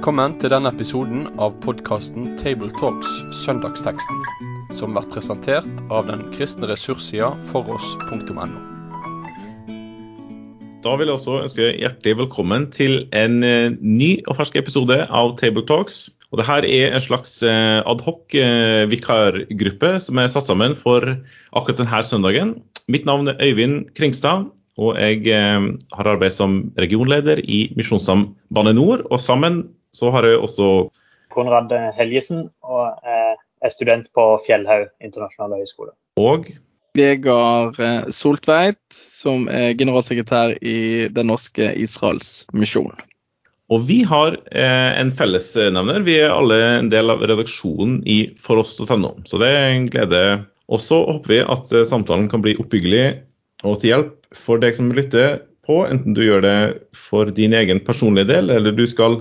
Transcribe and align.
Velkommen 0.00 0.32
til 0.40 0.48
denne 0.48 0.70
episoden 0.72 1.26
av 1.44 1.58
podkasten 1.60 2.30
Tabletalks 2.40 3.18
Søndagsteksten, 3.36 4.22
som 4.72 4.94
blir 4.96 5.04
presentert 5.12 5.82
av 5.92 6.06
den 6.08 6.22
kristne 6.32 6.70
ressurssida 6.70 7.26
foross.no. 7.50 8.46
Da 10.80 10.94
vil 10.96 11.10
jeg 11.10 11.18
også 11.18 11.34
ønske 11.42 11.66
hjertelig 11.82 12.14
velkommen 12.22 12.64
til 12.72 13.02
en 13.12 13.44
eh, 13.44 13.76
ny 13.76 14.08
og 14.24 14.38
fersk 14.38 14.56
episode 14.62 14.96
av 15.04 15.34
Tabletalks. 15.36 15.98
Og 16.30 16.40
Og 16.40 16.40
Dette 16.40 16.70
er 16.70 16.96
en 16.96 17.04
slags 17.04 17.42
eh, 17.44 17.82
adhoc 17.84 18.32
eh, 18.32 18.88
som 20.00 20.16
er 20.16 20.32
satt 20.32 20.48
sammen 20.48 20.72
for 20.80 21.04
akkurat 21.52 21.76
denne 21.76 22.00
søndagen. 22.08 22.54
Mitt 22.88 23.04
navn 23.04 23.28
er 23.28 23.36
Øyvind 23.36 23.92
Kringstad, 23.92 24.48
og 24.80 24.96
jeg 24.96 25.28
har 25.28 26.08
arbeid 26.08 26.32
som 26.32 26.72
regionleder 26.78 27.36
i 27.44 27.68
Misjonssam 27.76 28.30
Bane 28.48 28.72
Nor. 28.72 29.04
Og 29.12 29.20
sammen 29.20 29.66
så 29.96 30.10
har 30.14 30.26
jeg 30.26 30.40
også 30.40 30.70
Konrad 31.30 31.70
Helgesen 31.96 32.48
og 32.66 32.96
er 33.06 33.72
student 33.74 34.08
på 34.16 34.24
Fjellhaug 34.46 34.88
internasjonale 35.04 35.60
høgskole. 35.62 35.92
Og 36.18 36.50
Vegard 36.98 37.78
Soltveit, 38.10 38.80
som 38.90 39.46
er 39.52 39.76
generalsekretær 39.78 40.56
i 40.58 41.06
Den 41.14 41.30
norske 41.30 41.70
Israels 41.78 42.42
misjon. 42.56 42.90
Og 43.70 43.84
vi 43.86 44.00
har 44.02 44.34
eh, 44.50 44.92
en 44.98 45.12
fellesnevner. 45.14 46.02
Vi 46.02 46.16
er 46.18 46.34
alle 46.34 46.58
en 46.80 46.88
del 46.90 47.12
av 47.12 47.22
redaksjonen 47.22 48.00
i 48.02 48.24
foross.no. 48.40 49.12
Så 49.30 49.38
det 49.38 49.50
er 49.54 49.68
en 49.70 49.86
glede. 49.92 50.22
Og 50.70 50.82
så 50.82 50.98
håper 51.06 51.34
vi 51.36 51.38
at 51.44 51.70
eh, 51.70 51.86
samtalen 51.86 52.26
kan 52.32 52.42
bli 52.42 52.56
oppbyggelig 52.58 53.04
og 53.62 53.78
til 53.78 53.92
hjelp 53.92 54.34
for 54.34 54.62
deg 54.62 54.74
som 54.74 54.90
lytter 54.94 55.42
på, 55.68 55.82
enten 55.86 56.16
du 56.16 56.24
gjør 56.24 56.42
det 56.42 56.58
for 56.96 57.30
din 57.36 57.54
egen 57.54 57.82
personlige 57.84 58.30
del, 58.30 58.50
eller 58.50 58.74
du 58.74 58.86
skal 58.88 59.20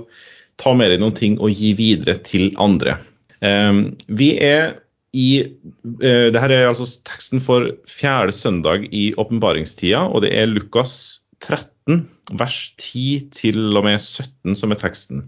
ta 0.60 0.76
med 0.76 0.92
deg 0.92 1.02
noen 1.02 1.18
ting 1.18 1.40
og 1.40 1.56
gi 1.56 1.74
videre 1.78 2.18
til 2.26 2.52
andre. 2.62 2.98
Eh, 3.42 3.82
vi 4.08 4.34
er 4.44 4.78
i 5.16 5.42
eh, 5.42 6.28
Dette 6.30 6.54
er 6.54 6.68
altså 6.70 6.86
teksten 7.08 7.42
for 7.42 7.72
fjerde 7.90 8.36
søndag 8.36 8.86
i 8.94 9.10
åpenbaringstida, 9.18 10.06
og 10.06 10.22
det 10.26 10.36
er 10.38 10.52
Lukas 10.52 11.24
13, 11.42 12.04
vers 12.38 12.62
10 12.78 13.30
til 13.34 13.78
og 13.78 13.88
med 13.88 13.98
17 13.98 14.58
som 14.60 14.76
er 14.76 14.82
teksten. 14.82 15.24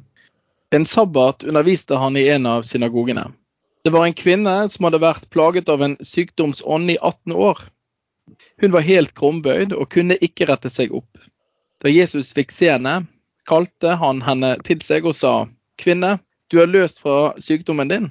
En 0.72 0.86
sabbat 0.88 1.44
underviste 1.44 1.98
han 2.00 2.16
i 2.20 2.28
en 2.32 2.46
av 2.48 2.64
synagogene. 2.68 3.26
Det 3.84 3.92
var 3.92 4.06
en 4.06 4.16
kvinne 4.16 4.54
som 4.70 4.86
hadde 4.86 5.02
vært 5.02 5.30
plaget 5.34 5.70
av 5.72 5.82
en 5.84 5.98
sykdomsånd 6.06 6.94
i 6.94 7.00
18 7.02 7.34
år. 7.34 7.64
Hun 8.62 8.76
var 8.76 8.86
helt 8.86 9.16
krumbøyd 9.18 9.74
og 9.74 9.90
kunne 9.92 10.20
ikke 10.22 10.48
rette 10.52 10.70
seg 10.70 10.94
opp. 10.94 11.10
Da 11.82 11.90
Jesus 11.90 12.30
fikk 12.36 12.54
se 12.54 12.70
henne, 12.70 13.02
kalte 13.52 13.98
han 14.00 14.22
henne 14.24 14.56
til 14.64 14.80
seg 14.86 15.08
og 15.10 15.18
sa, 15.18 15.34
Kvinne, 15.82 16.16
du 16.48 16.62
er 16.64 16.72
løst 16.72 17.02
fra 17.04 17.34
sykdommen 17.42 17.92
din. 17.92 18.08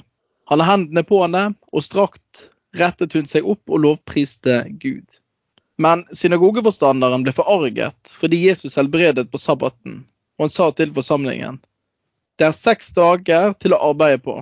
Han 0.50 0.60
la 0.60 0.66
hendene 0.68 1.04
på 1.06 1.22
henne, 1.22 1.54
og 1.72 1.84
strakt 1.86 2.50
rettet 2.76 3.16
hun 3.16 3.28
seg 3.28 3.48
opp 3.48 3.72
og 3.72 3.80
lovpriste 3.86 4.62
Gud. 4.82 5.06
Men 5.80 6.04
synagogeforstanderen 6.12 7.24
ble 7.24 7.32
forarget 7.32 8.12
fordi 8.20 8.42
Jesus 8.44 8.76
helbredet 8.76 9.30
på 9.32 9.40
sabbaten, 9.40 10.02
og 10.36 10.48
han 10.48 10.52
sa 10.52 10.68
til 10.76 10.92
forsamlingen 10.96 11.60
det 12.40 12.46
er 12.48 12.56
seks 12.56 12.86
dager 12.96 13.50
til 13.60 13.74
å 13.76 13.78
arbeide 13.90 14.22
på. 14.24 14.38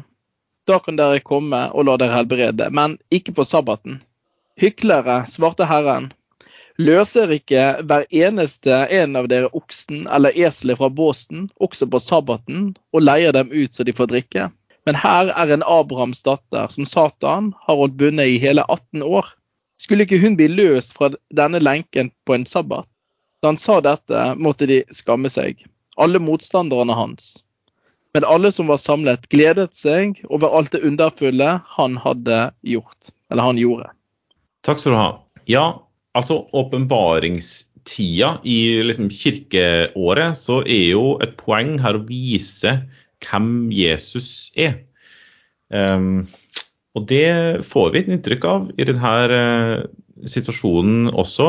Da 0.71 0.77
kan 0.79 0.95
dere 0.95 1.19
komme 1.19 1.65
og 1.75 1.89
la 1.89 1.97
dere 1.99 2.15
helbrede, 2.15 2.69
men 2.71 2.95
ikke 3.11 3.35
på 3.35 3.43
sabbaten. 3.43 3.97
Hyklere, 4.55 5.25
svarte 5.27 5.67
Herren, 5.67 6.13
løser 6.79 7.33
ikke 7.35 7.65
hver 7.91 8.07
eneste 8.15 8.85
en 8.95 9.19
av 9.19 9.29
dere 9.31 9.51
oksen 9.57 10.07
eller 10.15 10.37
eselet 10.39 10.79
fra 10.79 10.89
båsen, 10.91 11.49
også 11.61 11.89
på 11.91 12.01
sabbaten, 12.03 12.71
og 12.95 13.05
leier 13.05 13.35
dem 13.35 13.51
ut 13.53 13.75
så 13.75 13.87
de 13.87 13.95
får 13.95 14.11
drikke? 14.13 14.49
Men 14.87 14.97
her 14.97 15.33
er 15.35 15.51
en 15.53 15.67
Abrahams 15.67 16.23
datter 16.25 16.71
som 16.73 16.87
Satan 16.89 17.51
har 17.67 17.81
holdt 17.81 17.99
bundet 18.01 18.31
i 18.31 18.39
hele 18.41 18.65
18 18.69 19.03
år. 19.03 19.27
Skulle 19.83 20.07
ikke 20.07 20.21
hun 20.23 20.39
bli 20.39 20.49
løst 20.49 20.95
fra 20.97 21.11
denne 21.35 21.61
lenken 21.61 22.13
på 22.27 22.39
en 22.39 22.47
sabbat? 22.49 22.89
Da 23.43 23.53
han 23.53 23.61
sa 23.61 23.79
dette, 23.85 24.33
måtte 24.39 24.67
de 24.67 24.81
skamme 24.95 25.31
seg, 25.31 25.61
alle 25.99 26.19
motstanderne 26.23 26.95
hans. 26.97 27.37
Men 28.17 28.25
alle 28.25 28.51
som 28.55 28.71
var 28.71 28.81
samlet, 28.81 29.29
gledet 29.31 29.77
seg 29.77 30.19
over 30.31 30.57
alt 30.57 30.73
det 30.73 30.81
underfulle 30.87 31.59
han 31.77 31.99
hadde 32.03 32.49
gjort, 32.67 33.13
eller 33.31 33.51
han 33.51 33.61
gjorde. 33.61 33.91
Takk 34.67 34.81
skal 34.81 34.95
du 34.95 34.99
ha. 34.99 35.11
Ja, 35.47 35.67
altså 36.19 36.43
åpenbaringstida 36.57 38.33
i 38.45 38.59
liksom 38.87 39.09
kirkeåret, 39.13 40.39
så 40.39 40.61
er 40.67 40.91
jo 40.93 41.17
et 41.25 41.37
poeng 41.41 41.77
her 41.83 41.99
å 41.99 42.05
vise 42.09 42.75
hvem 43.25 43.71
Jesus 43.75 44.51
er. 44.59 44.81
Um, 45.69 46.27
og 46.97 47.09
det 47.11 47.65
får 47.69 47.91
vi 47.93 48.03
et 48.03 48.13
inntrykk 48.15 48.47
av 48.49 48.69
i 48.75 48.87
denne 48.89 49.15
uh, 49.33 49.83
situasjonen 50.29 51.11
også. 51.13 51.49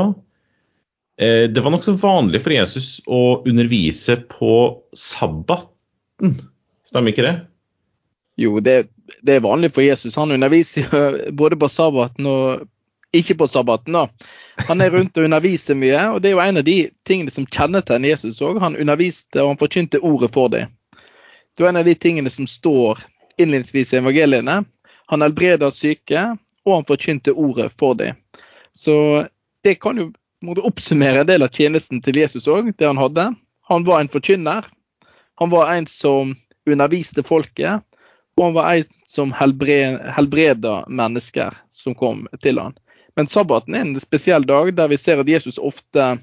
Uh, 1.19 1.45
det 1.51 1.63
var 1.63 1.73
nokså 1.73 1.95
vanlig 2.01 2.43
for 2.43 2.55
Jesus 2.55 2.99
å 3.07 3.41
undervise 3.47 4.19
på 4.31 4.53
sabbaten, 4.97 6.35
stemmer 6.87 7.15
ikke 7.15 7.27
det? 7.27 7.37
Jo, 8.39 8.59
det, 8.63 8.89
det 9.25 9.35
er 9.35 9.43
vanlig 9.43 9.73
for 9.75 9.83
Jesus. 9.83 10.15
Han 10.19 10.31
underviser 10.31 11.31
både 11.35 11.57
på 11.59 11.67
sabbaten 11.71 12.27
og 12.29 12.67
ikke 13.15 13.35
på 13.35 13.47
sabbaten. 13.47 13.93
da. 13.93 14.07
Han 14.67 14.81
er 14.81 14.91
rundt 14.91 15.17
og 15.17 15.23
underviser 15.23 15.75
mye, 15.75 16.01
og 16.13 16.21
det 16.21 16.31
er 16.31 16.35
jo 16.37 16.43
en 16.43 16.61
av 16.61 16.65
de 16.67 16.77
tingene 17.07 17.31
som 17.31 17.47
kjennetegner 17.47 18.13
Jesus 18.13 18.41
òg. 18.41 18.59
Han 18.61 18.77
underviste 18.77 19.41
og 19.41 19.53
han 19.53 19.61
forkynte 19.61 20.01
ordet 20.05 20.33
for 20.33 20.51
dem. 20.53 20.69
Det 21.57 21.65
er 21.65 21.71
en 21.71 21.81
av 21.81 21.87
de 21.87 21.95
tingene 21.95 22.29
som 22.29 22.47
står 22.47 23.01
innledningsvis 23.39 23.93
i 23.93 23.99
evangeliene. 23.99 24.61
Han 25.09 25.25
helbreda 25.25 25.71
syke, 25.73 26.37
og 26.65 26.75
han 26.75 26.87
forkynte 26.87 27.33
ordet 27.33 27.71
for 27.79 27.97
dem. 27.97 28.15
Så 28.73 29.25
det 29.63 29.79
kan 29.81 29.97
jo 29.97 30.11
måtte 30.45 30.63
oppsummere 30.63 31.23
en 31.23 31.27
del 31.27 31.43
av 31.43 31.51
tjenesten 31.55 32.03
til 32.03 32.19
Jesus 32.21 32.47
òg, 32.47 32.71
det 32.77 32.87
han 32.87 32.99
hadde. 32.99 33.31
Han 33.71 33.85
var 33.87 34.03
en 34.03 34.11
forkynner. 34.11 34.67
Han 35.39 35.49
var 35.49 35.73
en 35.73 35.87
som 35.87 36.35
underviste 36.69 37.23
folket, 37.23 37.81
og 38.37 38.43
han 38.43 38.55
var 38.55 38.73
en 38.73 38.93
som 39.09 39.33
helbreda 39.33 40.83
mennesker 40.87 41.55
som 41.71 41.95
kom 41.97 42.27
til 42.43 42.59
han. 42.61 42.77
Men 43.19 43.27
sabbaten 43.27 43.75
er 43.75 43.83
en 43.83 43.99
spesiell 43.99 44.45
dag 44.47 44.71
der 44.77 44.87
vi 44.87 44.97
ser 44.99 45.19
at 45.19 45.27
Jesus 45.27 45.57
ofte 45.59 46.13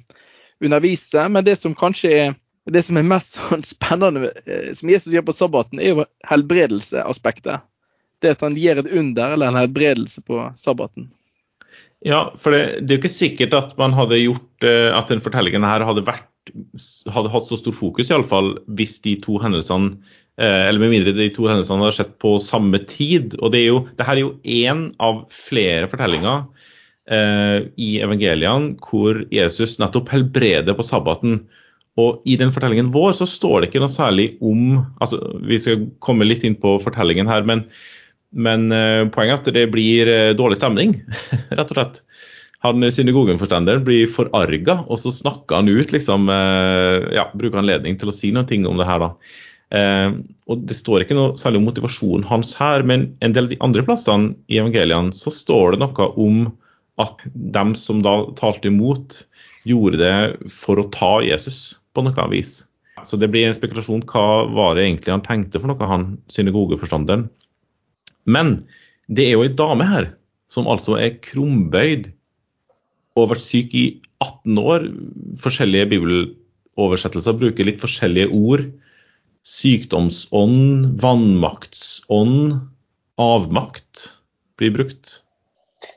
underviser. 0.64 1.28
Men 1.28 1.44
det 1.44 1.58
som 1.60 1.76
kanskje 1.76 2.12
er 2.16 2.36
det 2.72 2.82
som 2.86 2.96
er 2.96 3.06
mest 3.06 3.36
sånn 3.38 3.64
spennende 3.66 4.32
som 4.74 4.90
Jesus 4.90 5.12
gjør 5.12 5.26
på 5.28 5.36
sabbaten, 5.36 5.82
er 5.82 5.92
jo 5.92 6.06
helbredelseaspektet. 6.30 7.66
Det 8.24 8.32
at 8.32 8.42
han 8.46 8.56
gir 8.56 8.80
et 8.80 8.88
under 8.88 9.34
eller 9.36 9.52
en 9.52 9.60
helbredelse 9.60 10.24
på 10.24 10.40
sabbaten. 10.56 11.10
Ja, 12.04 12.30
for 12.40 12.56
det, 12.56 12.86
det 12.86 12.94
er 12.94 12.96
jo 12.96 13.02
ikke 13.02 13.12
sikkert 13.12 13.54
at 13.56 13.76
man 13.80 13.92
hadde 13.96 14.22
gjort 14.22 14.64
at 14.64 15.12
den 15.12 15.20
fortellingen 15.24 15.66
her 15.68 15.84
hadde 15.84 16.04
vært 16.06 16.32
hadde 17.10 17.32
hatt 17.32 17.48
så 17.48 17.58
stor 17.58 17.74
fokus, 17.74 18.08
iallfall 18.12 18.52
hvis 18.78 19.00
de 19.02 19.16
to 19.18 19.40
hendelsene 19.42 19.96
eller 20.38 20.78
med 20.78 20.92
mindre 20.92 21.14
de 21.16 21.26
to 21.34 21.48
hendelsene 21.48 21.82
hadde 21.82 21.96
skjedd 21.96 22.14
på 22.22 22.36
samme 22.44 22.78
tid. 22.86 23.34
og 23.40 23.52
det 23.54 23.64
er 23.64 23.68
jo, 23.70 23.80
det 23.98 24.06
her 24.06 24.18
er 24.18 24.22
jo 24.22 24.34
én 24.44 24.86
av 25.02 25.24
flere 25.32 25.88
fortellinger 25.90 26.44
eh, 26.44 26.66
i 27.06 27.90
evangeliene 28.02 28.72
hvor 28.82 29.20
Jesus 29.30 29.76
nettopp 29.78 30.08
helbreder 30.10 30.74
på 30.74 30.82
sabbaten. 30.82 31.36
Og 32.00 32.20
I 32.28 32.36
den 32.40 32.52
fortellingen 32.52 32.92
vår 32.94 33.14
så 33.16 33.26
står 33.28 33.62
det 33.62 33.70
ikke 33.70 33.82
noe 33.82 33.92
særlig 33.92 34.28
om 34.44 34.82
altså 35.00 35.20
Vi 35.48 35.58
skal 35.62 35.86
komme 36.04 36.28
litt 36.28 36.44
inn 36.44 36.58
på 36.60 36.76
fortellingen 36.84 37.28
her, 37.30 37.46
men, 37.48 37.64
men 38.36 38.68
uh, 38.72 39.08
poenget 39.12 39.48
er 39.48 39.52
at 39.52 39.56
det 39.56 39.66
blir 39.72 40.10
uh, 40.10 40.36
dårlig 40.36 40.60
stemning, 40.60 40.98
rett 41.56 41.70
og 41.72 41.78
slett. 41.78 42.02
Han 42.64 42.82
synagogenforstanderen 42.92 43.84
blir 43.86 44.10
forarga, 44.10 44.80
og 44.90 45.00
så 45.00 45.12
snakker 45.14 45.60
han 45.60 45.68
ut, 45.70 45.92
liksom, 45.92 46.24
ja, 47.14 47.26
bruker 47.36 47.60
anledning 47.60 47.98
til 48.00 48.10
å 48.10 48.14
si 48.16 48.32
noe 48.34 48.56
om 48.66 48.80
det 48.80 48.86
her. 48.88 49.04
da. 49.04 49.10
og 50.50 50.64
Det 50.66 50.74
står 50.74 51.04
ikke 51.04 51.14
noe 51.14 51.36
særlig 51.38 51.60
om 51.60 51.68
motivasjonen 51.68 52.26
hans 52.26 52.56
her, 52.58 52.82
men 52.82 53.12
en 53.22 53.36
del 53.36 53.46
av 53.46 53.52
de 53.52 53.60
andre 53.62 53.84
plassene 53.86 54.32
i 54.50 54.58
evangeliene 54.58 55.14
så 55.14 55.30
står 55.30 55.76
det 55.76 55.82
noe 55.84 56.08
om 56.16 56.48
at 57.02 57.20
dem 57.34 57.74
som 57.76 58.00
da 58.04 58.18
talte 58.38 58.70
imot, 58.70 59.20
gjorde 59.68 60.00
det 60.00 60.50
for 60.52 60.80
å 60.80 60.88
ta 60.94 61.18
Jesus 61.26 61.76
på 61.96 62.04
noe 62.06 62.28
vis. 62.32 62.60
Så 63.04 63.18
det 63.20 63.28
blir 63.32 63.48
en 63.48 63.56
spekulasjon 63.56 64.04
hva 64.08 64.46
var 64.56 64.76
det 64.76 64.86
egentlig 64.86 65.12
han 65.12 65.24
tenkte 65.24 65.60
for 65.60 65.70
noe, 65.70 65.90
han 65.90 66.14
synagogeforstanderen. 66.32 67.26
Men 68.24 68.60
det 69.12 69.26
er 69.26 69.36
jo 69.36 69.44
ei 69.46 69.52
dame 69.54 69.86
her 69.86 70.08
som 70.50 70.68
altså 70.70 70.96
er 70.98 71.18
krumbøyd 71.24 72.10
og 73.16 73.22
har 73.22 73.30
vært 73.34 73.44
syk 73.44 73.76
i 73.76 73.84
18 74.24 74.58
år. 74.60 74.88
Forskjellige 75.42 75.90
bibeloversettelser 75.92 77.38
bruker 77.40 77.68
litt 77.68 77.82
forskjellige 77.82 78.32
ord. 78.32 78.66
Sykdomsånd, 79.46 80.96
vannmaktsånd, 81.00 82.58
avmakt 83.22 84.08
blir 84.58 84.74
brukt. 84.74 85.20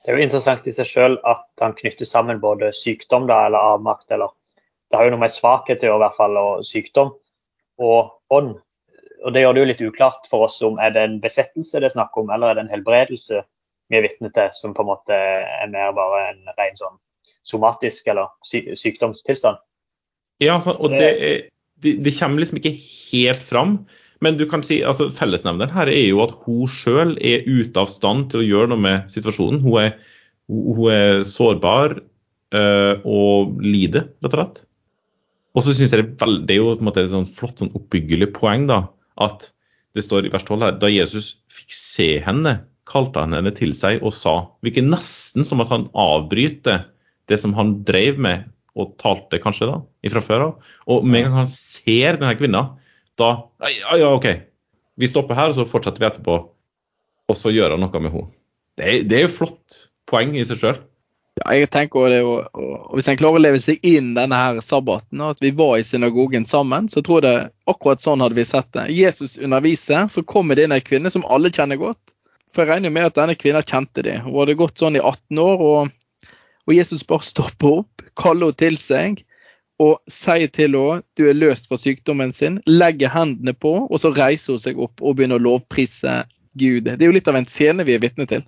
Det 0.04 0.12
er 0.12 0.18
jo 0.18 0.26
interessant 0.26 0.68
i 0.68 0.74
seg 0.74 0.88
sjøl 0.88 1.18
at 1.28 1.46
han 1.62 1.76
knytter 1.78 2.08
sammen 2.08 2.40
både 2.42 2.72
sykdom 2.76 3.28
da, 3.30 3.46
eller 3.48 3.76
avmakt 3.76 4.12
eller 4.16 4.32
det 4.90 4.98
har 4.98 5.06
jo 5.06 5.14
noe 5.14 5.22
med 5.22 5.34
svakhet 5.34 5.84
å 5.84 5.90
gjøre, 5.90 6.00
i 6.00 6.04
hvert 6.06 6.18
fall, 6.18 6.38
og 6.40 6.66
sykdom 6.66 7.12
og 7.80 8.34
ånd. 8.34 8.56
og 9.26 9.34
det 9.36 9.42
gjør 9.44 9.54
det 9.54 9.62
jo 9.62 9.68
litt 9.70 9.82
uklart 9.84 10.28
for 10.32 10.48
oss 10.48 10.62
om 10.64 10.80
er 10.80 10.94
det 10.96 11.04
en 11.04 11.20
besettelse 11.22 11.80
det 11.80 11.90
er 11.90 11.96
snakk 11.98 12.16
om, 12.18 12.32
eller 12.32 12.50
er 12.50 12.58
det 12.58 12.66
en 12.66 12.74
helbredelse 12.74 13.44
vi 13.90 13.98
er 13.98 14.06
vitne 14.06 14.32
til, 14.34 14.50
som 14.56 14.74
på 14.74 14.86
en 14.86 14.92
måte 14.92 15.16
er 15.16 15.70
mer 15.72 15.92
bare 15.98 16.22
en 16.32 16.42
ren 16.58 16.78
sånn 16.80 16.98
somatisk 17.48 18.08
eller 18.12 18.30
sy 18.46 18.64
sykdomstilstand. 18.78 19.60
Ja, 20.40 20.60
så, 20.64 20.76
og 20.78 20.94
det, 20.94 21.10
det, 21.84 21.98
det, 22.06 22.14
kommer 22.16 22.44
liksom 22.44 22.62
ikke 22.62 22.76
helt 22.78 23.44
fram. 23.44 23.74
Men 24.24 24.38
du 24.40 24.46
kan 24.52 24.64
si, 24.66 24.82
altså 24.84 25.08
fellesnevneren 25.16 25.72
her 25.72 25.92
er 25.92 26.10
jo 26.10 26.24
at 26.26 26.34
hun 26.44 26.68
sjøl 26.72 27.16
er 27.24 27.46
ute 27.48 27.80
av 27.80 27.92
stand 27.92 28.30
til 28.32 28.42
å 28.42 28.48
gjøre 28.48 28.72
noe 28.74 28.84
med 28.84 29.12
situasjonen. 29.12 29.62
Hun 29.64 29.78
er, 29.86 29.94
hun 30.52 30.90
er 30.92 31.22
sårbar 31.28 32.00
øh, 32.00 33.06
og 33.08 33.62
lider, 33.64 34.10
rett 34.20 34.34
og 34.34 34.36
slett. 34.36 34.60
Og 35.56 35.66
så 35.66 35.74
syns 35.74 35.94
jeg 35.94 36.02
det 36.02 36.06
er, 36.06 36.18
veldig, 36.22 36.44
det 36.48 36.56
er 36.56 36.60
jo 36.60 36.74
på 36.74 36.84
en 36.84 36.90
måte 36.90 37.06
et 37.06 37.14
sånn 37.14 37.32
flott 37.40 37.64
sånn 37.64 37.74
oppbyggelig 37.78 38.30
poeng 38.36 38.68
da, 38.70 38.84
at 39.24 39.50
det 39.98 40.04
står 40.06 40.28
i 40.28 40.34
vers 40.34 40.46
12 40.46 40.66
her 40.68 40.78
da 40.82 40.92
Jesus 40.92 41.32
fikk 41.52 41.74
se 41.76 42.10
henne, 42.24 42.60
kalte 42.90 43.24
han 43.24 43.36
henne 43.38 43.52
til 43.54 43.76
seg 43.78 44.02
og 44.06 44.16
sa 44.18 44.34
Virker 44.66 44.86
nesten 44.86 45.46
som 45.46 45.62
at 45.62 45.70
han 45.70 45.88
avbryter 45.98 46.88
det 47.30 47.38
som 47.38 47.54
han 47.58 47.80
drev 47.86 48.18
med 48.22 48.48
og 48.80 48.96
talte 49.02 49.42
kanskje 49.42 49.68
da, 49.70 49.80
ifra 50.06 50.22
før 50.24 50.46
av. 50.46 50.70
Og 50.90 51.06
med 51.06 51.26
en 51.26 51.28
gang 51.28 51.40
han 51.44 51.52
ser 51.52 52.20
denne 52.20 52.38
kvinna, 52.40 52.64
da 53.20 53.32
Ja, 53.64 53.98
ja, 54.00 54.12
OK. 54.16 54.28
Vi 55.00 55.08
stopper 55.08 55.38
her, 55.38 55.52
og 55.52 55.56
så 55.56 55.68
fortsetter 55.70 56.04
vi 56.04 56.10
etterpå. 56.10 56.42
Og 57.30 57.38
så 57.38 57.54
gjør 57.54 57.76
han 57.76 57.84
noe 57.84 58.02
med 58.04 58.14
henne. 58.14 58.32
Det, 58.80 59.02
det 59.12 59.18
er 59.18 59.28
jo 59.28 59.36
flott 59.42 59.84
poeng 60.10 60.34
i 60.36 60.46
seg 60.48 60.62
sjøl. 60.62 60.80
Ja, 61.40 61.54
jeg 61.56 61.70
tenker 61.72 62.10
det, 62.12 62.20
og, 62.28 62.50
og 62.58 62.98
Hvis 62.98 63.08
en 63.12 63.20
klarer 63.20 63.40
å 63.40 63.44
leve 63.44 63.62
seg 63.64 63.84
inn 63.86 64.12
denne 64.18 64.36
her 64.36 64.60
sabbaten, 64.66 65.22
og 65.24 65.38
at 65.38 65.44
vi 65.44 65.54
var 65.56 65.78
i 65.78 65.86
synagogen 65.88 66.48
sammen, 66.48 66.90
så 66.92 67.04
tror 67.06 67.22
jeg 67.22 67.28
det 67.28 67.52
akkurat 67.72 68.04
sånn 68.04 68.24
hadde 68.24 68.36
vi 68.40 68.48
sett 68.48 68.72
det. 68.76 68.90
Jesus 68.96 69.38
underviser, 69.40 70.10
så 70.12 70.24
kommer 70.28 70.58
det 70.58 70.68
inn 70.68 70.76
ei 70.76 70.84
kvinne 70.84 71.12
som 71.14 71.28
alle 71.32 71.52
kjenner 71.54 71.80
godt. 71.80 72.16
For 72.50 72.66
jeg 72.66 72.74
regner 72.74 72.92
med 72.92 73.08
at 73.12 73.20
denne 73.20 73.38
kvinna 73.40 73.62
kjente 73.64 74.04
de. 74.04 74.18
Hun 74.26 74.36
hadde 74.42 74.58
gått 74.60 74.82
sånn 74.82 74.98
i 74.98 75.04
18 75.04 75.42
år, 75.44 75.64
og, 75.64 76.30
og 76.68 76.76
Jesus 76.76 77.06
bare 77.08 77.28
stopper 77.28 77.84
opp, 77.84 78.08
kaller 78.20 78.50
henne 78.50 78.60
til 78.66 78.80
seg 78.82 79.24
og 79.80 80.00
sier 80.12 80.52
til 80.52 80.76
henne 80.76 81.02
du 81.16 81.26
er 81.30 81.38
løst 81.38 81.70
fra 81.70 81.80
sykdommen 81.80 82.34
sin, 82.36 82.60
legger 82.68 83.12
hendene 83.14 83.56
på, 83.56 83.74
og 83.88 84.02
så 84.02 84.12
reiser 84.16 84.56
hun 84.56 84.64
seg 84.64 84.82
opp 84.82 85.02
og 85.02 85.16
begynner 85.18 85.40
å 85.40 85.46
lovprise 85.46 86.24
Gud. 86.60 86.90
Det 86.90 87.00
er 87.00 87.08
jo 87.08 87.16
litt 87.16 87.30
av 87.32 87.38
en 87.40 87.48
scene 87.48 87.86
vi 87.88 87.96
er 87.96 88.04
vitne 88.04 88.28
til 88.30 88.44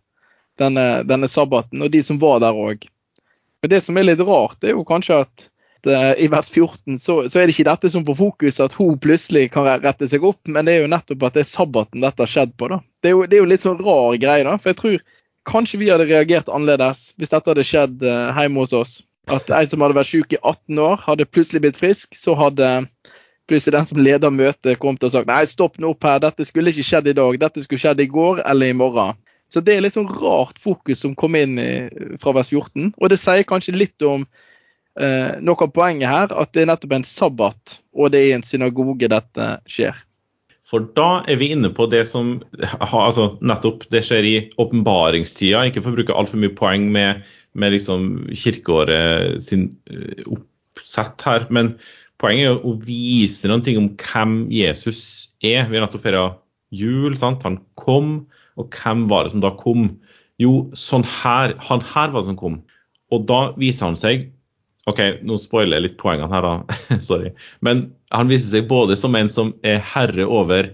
denne, 0.60 1.04
denne 1.08 1.30
sabbaten, 1.32 1.82
og 1.82 1.94
de 1.94 2.02
som 2.04 2.20
var 2.22 2.42
der 2.44 2.58
òg. 2.58 2.84
Men 3.62 3.72
det 3.72 3.82
som 3.86 3.98
er 3.98 4.08
litt 4.10 4.24
rart, 4.26 4.58
det 4.62 4.72
er 4.72 4.76
jo 4.76 4.86
kanskje 4.88 5.22
at 5.24 5.48
uh, 5.88 6.14
i 6.18 6.28
vers 6.32 6.50
14 6.50 7.00
så, 7.00 7.18
så, 7.30 7.40
er 7.40 7.48
det 7.48 7.56
ikke 7.56 7.70
dette 7.70 7.92
som 7.94 8.06
får 8.08 8.18
fokus, 8.20 8.60
at 8.64 8.76
hun 8.80 9.00
plutselig 9.02 9.48
kan 9.54 9.70
rette 9.70 10.10
seg 10.10 10.26
opp, 10.28 10.42
men 10.50 10.68
det 10.68 10.76
er 10.76 10.86
jo 10.86 10.92
nettopp 10.92 11.28
at 11.30 11.38
det 11.38 11.46
er 11.46 11.52
sabbaten 11.52 12.04
dette 12.04 12.26
har 12.26 12.34
skjedd 12.34 12.58
på. 12.58 12.72
da. 12.74 12.82
Det 13.02 13.12
er 13.12 13.16
jo, 13.16 13.26
det 13.30 13.38
er 13.38 13.46
jo 13.46 13.52
litt 13.54 13.66
sånn 13.66 13.82
rar 13.82 14.18
greie, 14.22 14.46
da. 14.48 14.58
For 14.60 14.74
jeg 14.74 14.82
tror 14.82 15.00
kanskje 15.50 15.82
vi 15.82 15.90
hadde 15.90 16.10
reagert 16.10 16.52
annerledes 16.54 17.12
hvis 17.18 17.32
dette 17.34 17.54
hadde 17.54 17.66
skjedd 17.66 18.04
uh, 18.06 18.34
hjemme 18.38 18.66
hos 18.66 18.76
oss. 18.78 19.00
At 19.32 19.52
en 19.56 19.72
som 19.72 19.84
hadde 19.84 19.96
vært 19.96 20.12
syk 20.12 20.36
i 20.36 20.40
18 20.42 20.80
år, 20.84 21.02
hadde 21.06 21.30
plutselig 21.30 21.64
blitt 21.64 21.80
frisk. 21.80 22.16
Så 22.20 22.36
hadde 22.36 22.68
plutselig 23.50 23.76
den 23.76 23.88
som 23.88 24.02
leder 24.02 24.34
møtet 24.34 24.80
kommet 24.80 25.04
og 25.04 25.14
sagt 25.14 25.30
nei, 25.30 25.44
stopp 25.50 25.80
nå 25.82 25.92
opp 25.92 26.08
her, 26.08 26.22
dette 26.24 26.46
skulle 26.48 26.72
ikke 26.72 26.88
skjedd 26.88 27.10
i 27.12 27.18
dag. 27.18 27.40
Dette 27.42 27.64
skulle 27.64 27.82
skjedd 27.82 28.04
i 28.04 28.10
går 28.12 28.44
eller 28.46 28.72
i 28.72 28.78
morgen. 28.78 29.18
Så 29.52 29.60
det 29.60 29.76
er 29.76 29.84
litt 29.84 29.98
sånn 29.98 30.12
rart 30.22 30.62
fokus 30.64 31.02
som 31.04 31.16
kom 31.20 31.36
inn 31.36 31.58
i, 31.60 31.72
fra 32.22 32.32
vers 32.38 32.52
14. 32.54 32.94
Og 32.96 33.12
det 33.12 33.20
sier 33.20 33.48
kanskje 33.48 33.76
litt 33.76 34.06
om 34.08 34.24
eh, 34.24 35.34
noe 35.44 35.68
av 35.68 35.74
poenget 35.76 36.08
her, 36.08 36.32
at 36.32 36.54
det 36.56 36.64
er 36.64 36.72
nettopp 36.72 36.96
en 36.96 37.08
sabbat, 37.08 37.82
og 37.92 38.14
det 38.14 38.22
er 38.22 38.30
i 38.30 38.38
en 38.38 38.48
synagoge 38.48 39.12
dette 39.12 39.50
skjer. 39.68 40.00
For 40.72 40.88
da 40.96 41.22
er 41.28 41.36
vi 41.42 41.50
inne 41.52 41.70
på 41.76 41.86
det 41.92 42.06
som 42.08 42.38
altså 42.80 43.34
nettopp 43.44 43.84
det 43.92 44.06
skjer 44.08 44.28
i 44.28 44.36
åpenbaringstida. 44.62 45.66
Ikke 45.68 45.84
for 45.84 45.92
å 45.92 46.00
bruke 46.00 46.16
altfor 46.16 46.40
mye 46.40 46.54
poeng 46.56 46.88
med, 46.94 47.26
med 47.60 47.76
liksom 47.76 48.06
kirkeåret 48.32 49.42
sin 49.44 49.68
eh, 49.92 50.24
oppsett 50.32 51.26
her, 51.28 51.50
men 51.52 51.74
poenget 52.24 52.54
er 52.54 52.64
å 52.64 52.78
vise 52.86 53.52
noen 53.52 53.66
ting 53.66 53.82
om 53.82 53.92
hvem 54.00 54.46
Jesus 54.54 55.04
er. 55.44 55.68
Vi 55.68 55.76
har 55.76 55.84
nettopp 55.84 56.06
feira 56.06 56.26
jul. 56.72 57.18
Sant? 57.20 57.44
Han 57.48 57.60
kom. 57.76 58.22
Og 58.60 58.72
hvem 58.76 59.08
var 59.12 59.26
det 59.26 59.36
som 59.36 59.44
da 59.44 59.52
kom? 59.60 59.90
Jo, 60.42 60.70
sånn 60.78 61.06
her, 61.08 61.58
han 61.68 61.84
her 61.92 62.14
var 62.14 62.24
det 62.24 62.32
som 62.32 62.40
kom. 62.40 62.62
Og 63.12 63.28
da 63.28 63.42
viser 63.60 63.90
han 63.90 64.00
seg 64.00 64.30
OK, 64.90 65.00
nå 65.22 65.38
spoiler 65.38 65.78
jeg 65.78 65.86
litt 65.86 65.98
poengene 66.02 66.32
her, 66.32 66.46
da. 66.46 66.98
Sorry. 67.10 67.34
Men 67.66 67.90
han 68.14 68.32
viser 68.32 68.50
seg 68.56 68.70
både 68.70 68.98
som 68.98 69.16
en 69.18 69.30
som 69.30 69.54
er 69.68 69.82
herre 69.94 70.26
over 70.26 70.72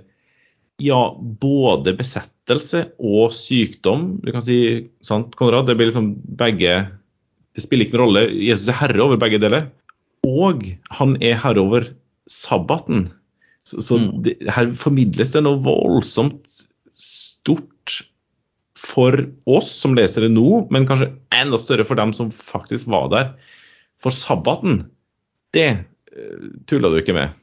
ja, 0.83 0.99
både 1.41 1.95
besettelse 1.97 2.83
og 3.01 3.33
sykdom. 3.35 4.11
Du 4.23 4.31
kan 4.31 4.45
si, 4.45 4.59
sant, 5.05 5.33
Konrad? 5.39 5.67
Det 5.67 5.75
blir 5.77 5.89
liksom 5.89 6.13
begge 6.37 6.85
Det 7.57 7.63
spiller 7.65 7.87
ikke 7.87 7.97
noen 7.97 8.05
rolle. 8.05 8.25
Jesus 8.37 8.69
er 8.69 8.77
herre 8.83 9.01
over 9.03 9.19
begge 9.19 9.41
deler. 9.41 9.71
Og 10.27 10.67
han 10.93 11.15
er 11.23 11.39
herre 11.41 11.63
over 11.63 11.89
sabbaten. 12.29 13.07
Så, 13.67 13.81
så 13.83 13.97
mm. 13.99 14.09
det, 14.23 14.35
her 14.53 14.69
formidles 14.77 15.33
det 15.33 15.41
noe 15.43 15.59
voldsomt 15.65 16.45
stort 16.97 17.97
for 18.77 19.17
oss 19.49 19.71
som 19.81 19.95
leser 19.97 20.27
det 20.27 20.31
nå, 20.35 20.67
men 20.73 20.85
kanskje 20.87 21.09
enda 21.33 21.57
større 21.59 21.85
for 21.87 21.99
dem 21.99 22.13
som 22.15 22.29
faktisk 22.31 22.87
var 22.93 23.09
der. 23.11 23.31
For 24.03 24.13
sabbaten, 24.13 24.81
det 25.55 25.69
uh, 25.77 26.49
tuller 26.69 26.93
du 26.93 27.01
ikke 27.01 27.15
med. 27.17 27.35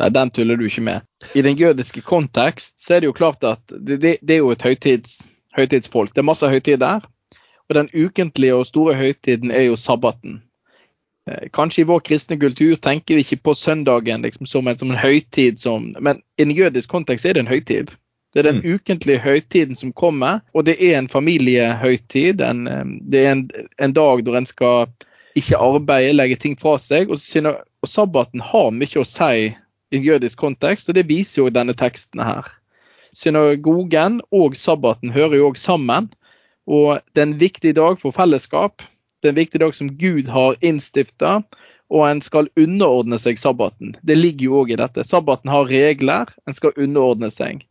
Nei, 0.00 0.08
den 0.14 0.30
tuller 0.34 0.58
du 0.58 0.66
ikke 0.66 0.84
med. 0.84 1.06
I 1.34 1.42
den 1.44 1.58
jødiske 1.58 2.02
kontekst 2.06 2.80
så 2.80 2.96
er 2.96 3.02
det 3.02 3.10
jo 3.10 3.16
klart 3.16 3.44
at 3.46 3.62
det, 3.72 4.00
det, 4.02 4.16
det 4.22 4.36
er 4.36 4.42
jo 4.42 4.52
et 4.54 4.62
høytids, 4.64 5.20
høytidsfolk. 5.56 6.14
Det 6.14 6.22
er 6.22 6.30
masse 6.30 6.48
høytid 6.48 6.80
der. 6.82 7.04
Og 7.68 7.76
den 7.78 7.90
ukentlige 7.94 8.54
og 8.54 8.66
store 8.66 8.94
høytiden 8.98 9.50
er 9.50 9.68
jo 9.68 9.76
sabbaten. 9.76 10.40
Eh, 11.30 11.48
kanskje 11.54 11.84
i 11.84 11.88
vår 11.88 12.02
kristne 12.08 12.38
kultur 12.40 12.74
tenker 12.82 13.14
vi 13.14 13.24
ikke 13.24 13.42
på 13.46 13.54
søndagen 13.54 14.24
liksom, 14.26 14.46
som, 14.46 14.68
en, 14.68 14.78
som 14.78 14.90
en 14.90 14.98
høytid, 14.98 15.60
som, 15.62 15.92
men 16.00 16.22
i 16.36 16.46
en 16.46 16.54
jødisk 16.56 16.90
kontekst 16.90 17.26
er 17.26 17.38
det 17.38 17.44
en 17.44 17.52
høytid. 17.52 17.94
Det 18.32 18.40
er 18.40 18.48
den 18.48 18.62
mm. 18.62 18.74
ukentlige 18.74 19.22
høytiden 19.22 19.76
som 19.76 19.92
kommer, 19.92 20.40
og 20.54 20.64
det 20.66 20.78
er 20.80 20.98
en 20.98 21.08
familiehøytid. 21.08 22.40
En, 22.40 22.64
det 23.12 23.26
er 23.26 23.32
en, 23.36 23.42
en, 23.78 23.92
dag 23.92 24.22
hvor 24.24 24.38
en 24.38 24.48
skal 24.48 24.88
ikke 25.38 25.60
arbeide, 25.60 26.14
legge 26.16 26.38
ting 26.40 26.56
fra 26.60 26.76
seg. 26.80 27.12
Og, 27.12 27.20
og 27.82 27.88
sabbaten 27.88 28.42
har 28.52 28.72
mye 28.74 29.00
å 29.00 29.06
si 29.08 29.48
i 29.48 29.98
en 29.98 30.04
jødisk 30.06 30.40
kontekst, 30.40 30.88
og 30.88 30.96
det 30.96 31.08
viser 31.10 31.42
jo 31.42 31.52
denne 31.52 31.76
teksten 31.76 32.22
her. 32.24 32.48
Synagogen 33.12 34.22
og 34.32 34.56
sabbaten 34.56 35.12
hører 35.12 35.36
jo 35.36 35.50
òg 35.50 35.58
sammen, 35.60 36.08
og 36.64 37.02
det 37.12 37.20
er 37.20 37.28
en 37.28 37.40
viktig 37.40 37.74
dag 37.76 37.98
for 38.00 38.14
fellesskap. 38.16 38.84
Det 39.20 39.28
er 39.28 39.34
en 39.34 39.42
viktig 39.42 39.60
dag 39.60 39.74
som 39.76 39.90
Gud 40.00 40.30
har 40.32 40.56
innstifta, 40.64 41.42
og 41.92 42.06
en 42.08 42.22
skal 42.24 42.48
underordne 42.56 43.18
seg 43.20 43.40
sabbaten. 43.40 43.92
Det 44.00 44.16
ligger 44.16 44.46
jo 44.46 44.62
òg 44.62 44.72
i 44.72 44.80
dette. 44.80 45.04
Sabbaten 45.04 45.52
har 45.52 45.68
regler, 45.68 46.30
en 46.48 46.56
skal 46.56 46.72
underordne 46.80 47.28
seg. 47.30 47.66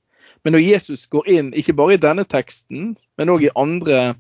Men 0.46 0.56
når 0.56 0.66
Jesus 0.66 1.08
går 1.10 1.30
inn, 1.30 1.50
ikke 1.58 1.74
bare 1.78 1.98
i 1.98 2.02
denne 2.02 2.26
teksten, 2.30 2.94
men 3.18 3.34
òg 3.34 3.48
i 3.48 3.56
andre 3.58 4.14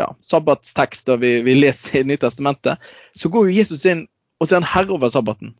ja, 0.00 0.10
sabbatstekster 0.24 1.20
vi, 1.22 1.38
vi 1.46 1.56
leser 1.58 2.00
i 2.00 2.04
Nytestamentet, 2.10 2.82
så 3.16 3.30
går 3.32 3.48
jo 3.48 3.56
Jesus 3.60 3.86
inn 3.88 4.06
og 4.40 4.48
sier 4.48 4.60
han 4.60 4.68
herre 4.68 4.96
over 4.96 5.12
sabbaten. 5.12 5.54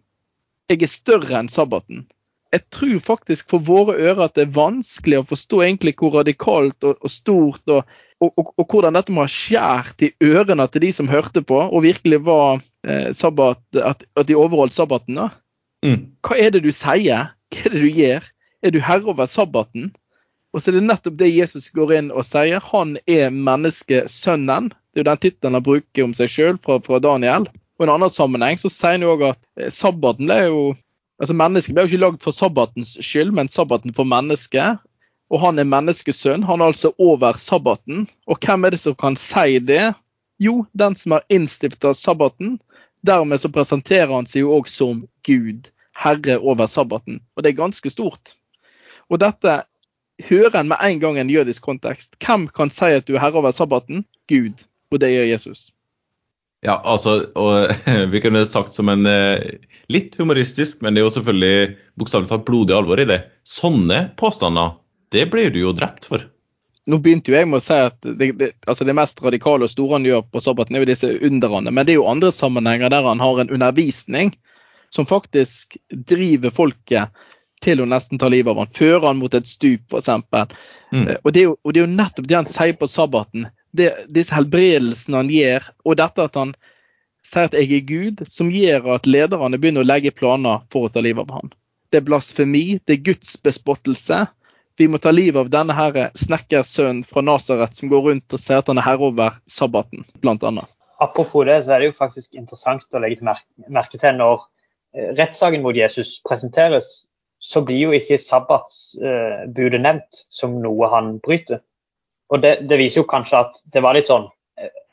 Jeg 0.70 0.82
er 0.84 0.92
større 0.92 1.38
enn 1.38 1.50
sabbaten. 1.52 2.04
Jeg 2.54 2.62
tror 2.72 2.98
faktisk 3.04 3.50
for 3.50 3.64
våre 3.64 3.96
ører 3.96 4.26
at 4.26 4.36
det 4.36 4.46
er 4.46 4.56
vanskelig 4.56 5.20
å 5.20 5.28
forstå 5.28 5.62
egentlig 5.64 5.96
hvor 5.98 6.14
radikalt 6.18 6.86
og, 6.86 7.00
og 7.02 7.12
stort 7.12 7.72
og, 7.72 7.88
og, 8.22 8.38
og, 8.44 8.62
hvordan 8.64 8.96
dette 8.96 9.14
må 9.14 9.24
ha 9.24 9.30
skjært 9.30 10.06
i 10.06 10.12
ørene 10.24 10.68
til 10.70 10.86
de 10.86 10.92
som 10.94 11.10
hørte 11.10 11.42
på, 11.44 11.58
og 11.58 11.84
virkelig 11.84 12.22
var 12.24 12.62
eh, 12.86 13.10
sabbat, 13.16 13.60
at, 13.76 14.06
at, 14.16 14.24
de 14.28 14.38
overholdt 14.38 14.76
sabbaten. 14.76 15.18
da. 15.18 15.28
Mm. 15.84 16.06
Hva 16.24 16.38
er 16.40 16.54
det 16.54 16.64
du 16.64 16.72
sier? 16.72 17.32
Hva 17.52 17.66
er 17.66 17.74
det 17.74 17.82
du 17.82 17.90
gjør? 17.90 18.30
er 18.66 18.74
du 18.74 18.80
herre 18.82 19.06
over 19.10 19.28
sabbaten? 19.30 19.92
Og 20.56 20.62
så 20.62 20.70
er 20.72 20.78
det 20.78 20.86
nettopp 20.86 21.18
det 21.20 21.28
Jesus 21.28 21.68
går 21.76 21.90
inn 21.98 22.06
og 22.08 22.24
sier. 22.24 22.62
Han 22.72 22.94
er 23.04 23.28
menneskesønnen. 23.28 24.70
Det 24.72 25.02
er 25.02 25.04
jo 25.04 25.10
den 25.10 25.20
tittelen 25.20 25.58
han 25.58 25.64
bruker 25.66 26.06
om 26.06 26.14
seg 26.16 26.32
sjøl 26.32 26.56
fra, 26.64 26.78
fra, 26.80 27.00
Daniel. 27.04 27.44
Og 27.76 27.84
i 27.84 27.86
en 27.86 27.92
annen 27.92 28.12
sammenheng 28.12 28.56
så 28.56 28.70
sier 28.72 28.96
han 28.96 29.04
jo 29.04 29.12
òg 29.12 29.26
at 29.34 29.42
eh, 29.60 29.68
sabbaten 29.68 30.30
ble 30.30 30.38
jo 30.46 30.62
altså 31.20 31.36
Mennesket 31.36 31.76
ble 31.76 31.84
jo 31.84 31.90
ikke 31.90 32.00
lagd 32.00 32.24
for 32.24 32.36
sabbatens 32.36 32.94
skyld, 33.00 33.30
men 33.36 33.48
sabbaten 33.52 33.92
for 33.96 34.08
mennesket. 34.08 34.80
Og 35.32 35.40
han 35.44 35.60
er 35.60 35.68
menneskesønn. 35.68 36.44
Han 36.48 36.64
er 36.64 36.72
altså 36.72 36.94
over 37.00 37.36
sabbaten. 37.40 38.06
Og 38.24 38.40
hvem 38.40 38.64
er 38.64 38.72
det 38.72 38.80
som 38.80 38.96
kan 38.96 39.16
si 39.20 39.60
det? 39.60 39.92
Jo, 40.40 40.64
den 40.72 40.96
som 40.96 41.18
har 41.18 41.24
innstifta 41.32 41.92
sabbaten. 41.96 42.56
Dermed 43.04 43.44
så 43.44 43.52
presenterer 43.52 44.12
han 44.12 44.28
seg 44.28 44.46
jo 44.46 44.56
òg 44.56 44.72
som 44.72 45.04
Gud, 45.28 45.68
herre 45.96 46.40
over 46.40 46.68
sabbaten. 46.68 47.20
Og 47.36 47.44
det 47.44 47.52
er 47.52 47.62
ganske 47.64 47.92
stort. 47.92 48.36
Og 49.12 49.20
dette 49.20 49.60
hører 50.24 50.60
en 50.60 50.68
med 50.68 50.80
en 50.82 51.00
gang 51.00 51.18
en 51.18 51.30
jødisk 51.30 51.62
kontekst. 51.62 52.16
Hvem 52.22 52.48
kan 52.48 52.72
si 52.72 52.92
at 52.96 53.06
du 53.08 53.16
er 53.16 53.24
herre 53.24 53.40
over 53.42 53.54
sabbaten? 53.54 54.04
Gud. 54.30 54.64
Og 54.92 55.00
det 55.02 55.12
gjør 55.12 55.28
Jesus. 55.28 55.70
Ja, 56.64 56.80
altså, 56.84 57.18
og 57.36 57.72
vi 58.12 58.22
kunne 58.24 58.46
sagt 58.48 58.74
som 58.74 58.88
en 58.90 59.06
eh, 59.06 59.58
litt 59.92 60.16
humoristisk, 60.18 60.80
men 60.82 60.94
det 60.94 61.02
er 61.02 61.08
jo 61.08 61.16
selvfølgelig 61.18 61.76
bokstavelig 62.00 62.30
talt 62.32 62.46
blodig 62.48 62.76
alvor 62.76 63.02
i 63.02 63.08
det. 63.08 63.20
Sånne 63.46 64.06
påstander, 64.18 64.78
det 65.14 65.28
blir 65.30 65.52
du 65.54 65.60
jo 65.62 65.76
drept 65.76 66.08
for. 66.08 66.24
Nå 66.86 67.00
begynte 67.02 67.32
jo 67.32 67.36
jeg 67.36 67.48
med 67.50 67.58
å 67.58 67.64
si 67.64 67.76
at 67.82 67.96
det, 68.06 68.30
det, 68.38 68.52
altså 68.70 68.86
det 68.86 68.94
mest 68.94 69.18
radikale 69.22 69.66
og 69.66 69.72
store 69.72 69.98
han 69.98 70.06
gjør 70.06 70.26
på 70.30 70.42
sabbaten, 70.42 70.76
er 70.76 70.84
jo 70.84 70.90
disse 70.92 71.10
underne. 71.28 71.72
Men 71.74 71.86
det 71.86 71.96
er 71.96 72.00
jo 72.00 72.10
andre 72.10 72.30
sammenhenger 72.34 72.92
der 72.94 73.08
han 73.08 73.22
har 73.22 73.42
en 73.42 73.50
undervisning 73.50 74.32
som 74.94 75.06
faktisk 75.06 75.76
driver 75.90 76.54
folket 76.54 77.24
til 77.64 77.80
å 77.80 77.88
nesten 77.88 78.20
ta 78.20 78.28
livet 78.32 78.52
av 78.52 78.62
han. 78.62 78.72
Fører 78.76 79.06
han 79.08 79.20
mot 79.20 79.34
et 79.34 79.48
stup, 79.48 79.84
f.eks. 79.92 80.10
Mm. 80.92 81.06
Og, 81.22 81.30
det 81.32 81.42
er 81.42 81.46
jo, 81.48 81.56
og 81.62 81.72
det 81.72 81.80
er 81.80 81.86
jo 81.86 81.96
nettopp 81.96 82.28
det 82.28 82.38
han 82.38 82.48
sier 82.50 82.76
på 82.78 82.88
sabbaten. 82.90 83.48
Det, 83.76 83.90
disse 84.12 84.34
helbredelsene 84.36 85.22
han 85.22 85.32
gjør, 85.32 85.68
og 85.84 85.98
dette 86.00 86.26
at 86.28 86.38
han 86.38 86.54
sier 87.26 87.50
at 87.50 87.56
jeg 87.58 87.72
er 87.74 87.86
Gud, 87.88 88.24
som 88.30 88.52
gjør 88.52 88.92
at 88.96 89.08
lederne 89.10 89.58
begynner 89.60 89.84
å 89.84 89.88
legge 89.88 90.14
planer 90.14 90.62
for 90.72 90.86
å 90.86 90.92
ta 90.92 91.02
livet 91.04 91.26
av 91.26 91.40
han. 91.40 91.54
Det 91.90 92.00
er 92.00 92.06
blasfemi, 92.06 92.80
det 92.86 92.98
er 92.98 93.04
Guds 93.10 93.36
bespottelse. 93.42 94.24
Vi 94.76 94.88
må 94.92 95.00
ta 95.00 95.12
livet 95.14 95.40
av 95.40 95.50
denne 95.52 95.74
her 95.76 96.10
snekkersønnen 96.20 97.04
fra 97.08 97.22
Nasaret 97.24 97.76
som 97.76 97.88
går 97.88 98.10
rundt 98.10 98.36
og 98.36 98.42
sier 98.42 98.60
at 98.60 98.68
han 98.68 98.80
er 98.80 98.84
herre 98.84 99.08
over 99.08 99.38
sabbaten, 99.48 100.04
bl.a. 100.20 100.66
Apropos 101.00 101.44
det, 101.48 101.62
så 101.64 101.74
er 101.74 101.82
det 101.82 101.90
jo 101.90 101.98
faktisk 101.98 102.36
interessant 102.36 102.86
å 102.92 103.00
legge 103.02 103.20
til 103.20 103.28
merke 103.72 104.00
til 104.00 104.16
når 104.16 104.44
eh, 104.96 105.10
rettssaken 105.16 105.64
mot 105.64 105.76
Jesus 105.76 106.18
presenteres, 106.24 107.06
så 107.38 107.62
blir 107.64 107.78
jo 107.78 107.94
ikke 107.96 108.18
sabbatsbudet 108.18 109.80
nevnt 109.80 110.22
som 110.34 110.56
noe 110.62 110.88
han 110.92 111.16
bryter. 111.24 111.60
Og 112.32 112.42
det, 112.42 112.68
det, 112.70 112.78
viser 112.80 113.02
jo 113.02 113.10
kanskje 113.10 113.44
at 113.44 113.58
det 113.74 113.82
var 113.84 113.94
litt 113.94 114.08
sånn 114.08 114.26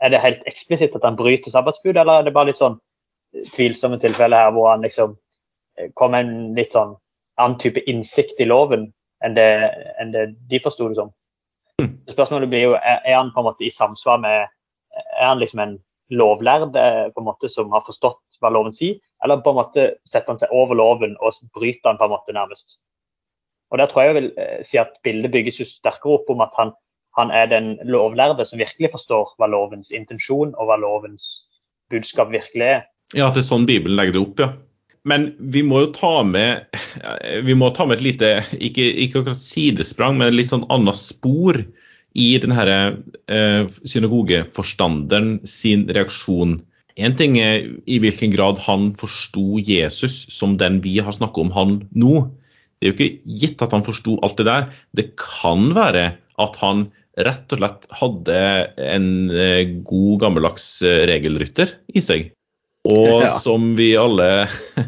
Er 0.03 0.11
det 0.11 0.19
helt 0.19 0.41
eksplisitt 0.49 0.95
at 0.97 1.05
han 1.07 1.15
bryter 1.15 1.53
sabbatsbudet, 1.53 2.01
eller 2.01 2.19
er 2.19 2.25
det 2.27 2.33
bare 2.35 2.51
litt 2.51 2.59
sånn 2.59 2.75
tvilsomme 3.55 3.95
tilfeller 4.03 4.45
her 4.45 4.51
hvor 4.51 4.67
han 4.73 4.83
liksom 4.83 5.13
eh, 5.79 5.87
kom 5.95 6.11
med 6.11 6.27
en 6.27 6.51
litt 6.57 6.75
sånn 6.75 6.91
annen 7.39 7.55
type 7.61 7.81
innsikt 7.89 8.41
i 8.43 8.47
loven 8.49 8.89
enn 9.23 9.37
det, 9.37 9.47
enn 10.03 10.11
det 10.11 10.25
de 10.51 10.59
forsto 10.61 10.89
det 10.91 10.99
som. 10.99 11.13
Mm. 11.81 11.95
Spørsmålet 12.11 12.51
blir 12.51 12.67
jo 12.67 12.75
er, 12.75 12.99
er 12.99 13.15
han 13.15 13.31
på 13.33 13.41
en 13.41 13.47
måte 13.47 13.65
i 13.65 13.71
samsvar 13.73 14.19
med 14.21 14.51
Er 14.93 15.25
han 15.25 15.39
liksom 15.41 15.63
en 15.63 15.77
lovlærd 16.13 16.75
eh, 16.77 17.07
på 17.15 17.23
en 17.23 17.29
måte 17.31 17.49
som 17.49 17.71
har 17.73 17.81
forstått 17.87 18.37
hva 18.43 18.51
loven 18.53 18.75
sier, 18.75 18.99
eller 19.23 19.43
på 19.43 19.53
en 19.53 19.59
måte 19.59 19.85
setter 20.09 20.33
han 20.33 20.41
seg 20.41 20.51
over 20.55 20.77
loven 20.77 21.15
og 21.21 21.37
bryter 21.55 21.91
han 21.91 21.99
på 21.99 22.07
en 22.07 22.15
måte 22.15 22.35
nærmest. 22.35 22.77
Og 23.71 23.79
Der 23.81 23.89
tror 23.89 24.03
jeg 24.03 24.11
jeg 24.11 24.19
vil 24.19 24.31
eh, 24.37 24.59
si 24.67 24.77
at 24.77 24.97
bildet 25.03 25.31
bygges 25.33 25.59
jo 25.61 25.65
sterkere 25.65 26.19
opp 26.19 26.27
om 26.29 26.43
at 26.45 26.53
han, 26.59 26.73
han 27.17 27.31
er 27.33 27.47
den 27.49 27.77
lovlærde 27.89 28.45
som 28.45 28.61
virkelig 28.61 28.91
forstår 28.93 29.33
hva 29.39 29.49
lovens 29.49 29.89
intensjon 29.89 30.53
og 30.53 30.69
hva 30.69 30.77
lovens 30.77 31.25
budskap 31.89 32.29
virkelig 32.33 32.67
er. 32.67 32.83
Ja, 33.13 33.27
at 33.27 33.37
det 33.37 33.43
er 33.43 33.49
sånn 33.49 33.65
Bibelen 33.69 33.97
legger 33.97 34.17
det 34.17 34.23
opp, 34.23 34.43
ja. 34.43 34.51
Men 35.09 35.33
vi 35.51 35.65
må 35.67 35.81
jo 35.83 35.89
ta 35.95 36.21
med, 36.23 36.69
må 37.59 37.71
ta 37.75 37.87
med 37.87 37.97
et 37.97 38.05
lite, 38.05 38.29
ikke, 38.55 38.85
ikke 39.03 39.23
akkurat 39.23 39.41
sidesprang, 39.41 40.19
men 40.19 40.29
et 40.29 40.37
litt 40.37 40.51
sånn 40.53 40.67
annet 40.71 40.99
spor 40.99 41.59
i 42.13 42.29
denne 42.39 42.77
eh, 43.25 43.65
synagogeforstanderen 43.89 45.39
sin 45.49 45.87
reaksjon. 45.89 46.59
En 47.01 47.15
ting 47.17 47.37
er 47.41 47.65
i 47.89 47.99
hvilken 48.01 48.33
grad 48.35 48.59
han 48.67 48.91
forsto 48.99 49.61
Jesus 49.63 50.27
som 50.33 50.57
den 50.61 50.79
vi 50.83 50.99
har 51.01 51.15
snakket 51.15 51.47
om 51.47 51.53
han 51.55 51.77
nå. 51.97 52.27
Det 52.77 52.85
er 52.85 52.91
jo 52.91 52.97
ikke 52.97 53.37
gitt 53.41 53.63
at 53.65 53.73
han 53.73 53.85
forsto 53.85 54.19
alt 54.25 54.37
det 54.37 54.45
der. 54.49 54.67
Det 54.93 55.07
kan 55.17 55.71
være 55.77 56.05
at 56.41 56.59
han 56.61 56.87
rett 57.23 57.53
og 57.53 57.61
slett 57.61 57.87
hadde 57.93 58.37
en 58.81 59.09
eh, 59.29 59.75
god, 59.85 60.15
gammeldags 60.25 60.67
eh, 60.85 61.03
regelrytter 61.09 61.75
i 61.93 62.01
seg. 62.03 62.31
Og 62.89 63.23
ja. 63.23 63.31
som 63.39 63.73
vi 63.77 63.93
alle 63.97 64.49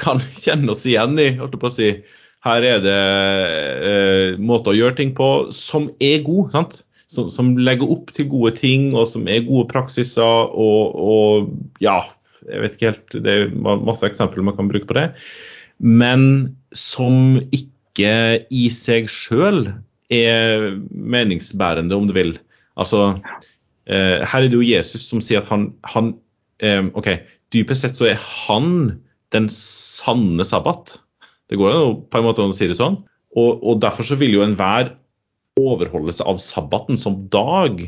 kan 0.00 0.22
kjenne 0.40 0.72
oss 0.74 0.86
igjen 0.88 1.18
i. 1.20 1.30
holdt 1.38 1.56
jeg 1.56 1.62
på 1.62 1.70
å 1.70 1.76
si. 1.76 1.90
Her 2.44 2.64
er 2.64 2.84
det 2.84 3.00
eh, 3.88 4.38
måter 4.40 4.72
å 4.72 4.78
gjøre 4.78 4.96
ting 5.02 5.12
på 5.16 5.50
som 5.54 5.90
er 6.00 6.24
god, 6.26 6.54
sant? 6.56 6.80
Som, 7.10 7.30
som, 7.34 7.56
legger 7.58 7.90
opp 7.90 8.12
til 8.14 8.28
gode 8.30 8.54
ting, 8.60 8.92
og 8.94 9.08
som 9.10 9.26
er 9.26 9.42
gode 9.48 9.66
praksiser. 9.72 10.22
Og, 10.22 10.94
og, 10.94 11.50
ja, 11.82 11.98
jeg 12.46 12.62
vet 12.62 12.76
ikke 12.76 12.92
helt 12.92 13.16
Det 13.26 13.34
er 13.34 13.56
masse 13.58 14.06
eksempler 14.06 14.46
man 14.46 14.56
kan 14.58 14.70
bruke 14.70 14.86
på 14.86 14.96
det. 14.98 15.10
Men 15.80 16.54
som 16.76 17.40
ikke 17.50 18.12
i 18.52 18.68
seg 18.72 19.10
sjøl 19.10 19.64
er 20.10 20.70
meningsbærende, 20.90 21.96
om 21.96 22.06
du 22.08 22.14
vil. 22.14 22.34
Altså, 22.78 23.20
eh, 23.86 24.22
her 24.22 24.44
er 24.44 24.48
det 24.48 24.58
jo 24.58 24.66
Jesus 24.66 25.08
som 25.10 25.22
sier 25.24 25.42
at 25.42 25.50
han, 25.50 25.70
han 25.90 26.14
eh, 26.62 26.86
OK, 26.94 27.12
dypest 27.54 27.86
sett 27.86 27.98
så 27.98 28.10
er 28.10 28.18
han 28.46 29.00
den 29.34 29.46
sanne 29.52 30.46
sabbat. 30.46 30.98
Det 31.50 31.58
går 31.58 31.74
jo 31.74 31.94
på 32.10 32.18
en 32.18 32.26
måte 32.26 32.42
an 32.44 32.54
å 32.54 32.56
si 32.56 32.68
det 32.70 32.78
sånn. 32.78 33.00
Og, 33.38 33.62
og 33.62 33.80
derfor 33.82 34.06
så 34.06 34.18
vil 34.18 34.34
jo 34.34 34.44
enhver 34.44 34.94
overholdelse 35.58 36.24
av 36.26 36.38
sabbaten 36.42 36.98
som 37.00 37.24
dag 37.32 37.82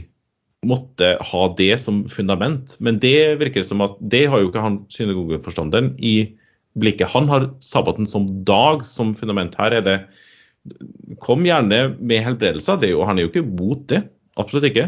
måtte 0.67 1.17
ha 1.21 1.43
det 1.59 1.75
som 1.83 2.05
fundament. 2.11 2.77
Men 2.79 3.01
det 3.03 3.37
virker 3.41 3.65
som 3.67 3.83
at 3.85 3.99
det 3.99 4.27
har 4.31 4.43
jo 4.43 4.51
ikke 4.51 4.63
han 4.63 4.83
synagogeforstanderen 4.95 5.93
i 5.99 6.33
blikket. 6.79 7.11
Han 7.13 7.29
har 7.31 7.51
sabbaten 7.63 8.07
som 8.09 8.29
dag 8.47 8.87
som 8.87 9.15
fundament. 9.19 9.59
Her 9.59 9.81
er 9.81 9.89
det 9.89 10.01
Kom 11.19 11.41
gjerne 11.43 11.97
med 11.99 12.21
helbredelser. 12.23 12.77
Det 12.79 12.87
er 12.87 12.93
jo, 12.93 13.01
han 13.03 13.19
er 13.19 13.25
jo 13.25 13.31
ikke 13.33 13.43
mot 13.43 13.81
det. 13.91 14.05
Absolutt 14.39 14.69
ikke. 14.69 14.85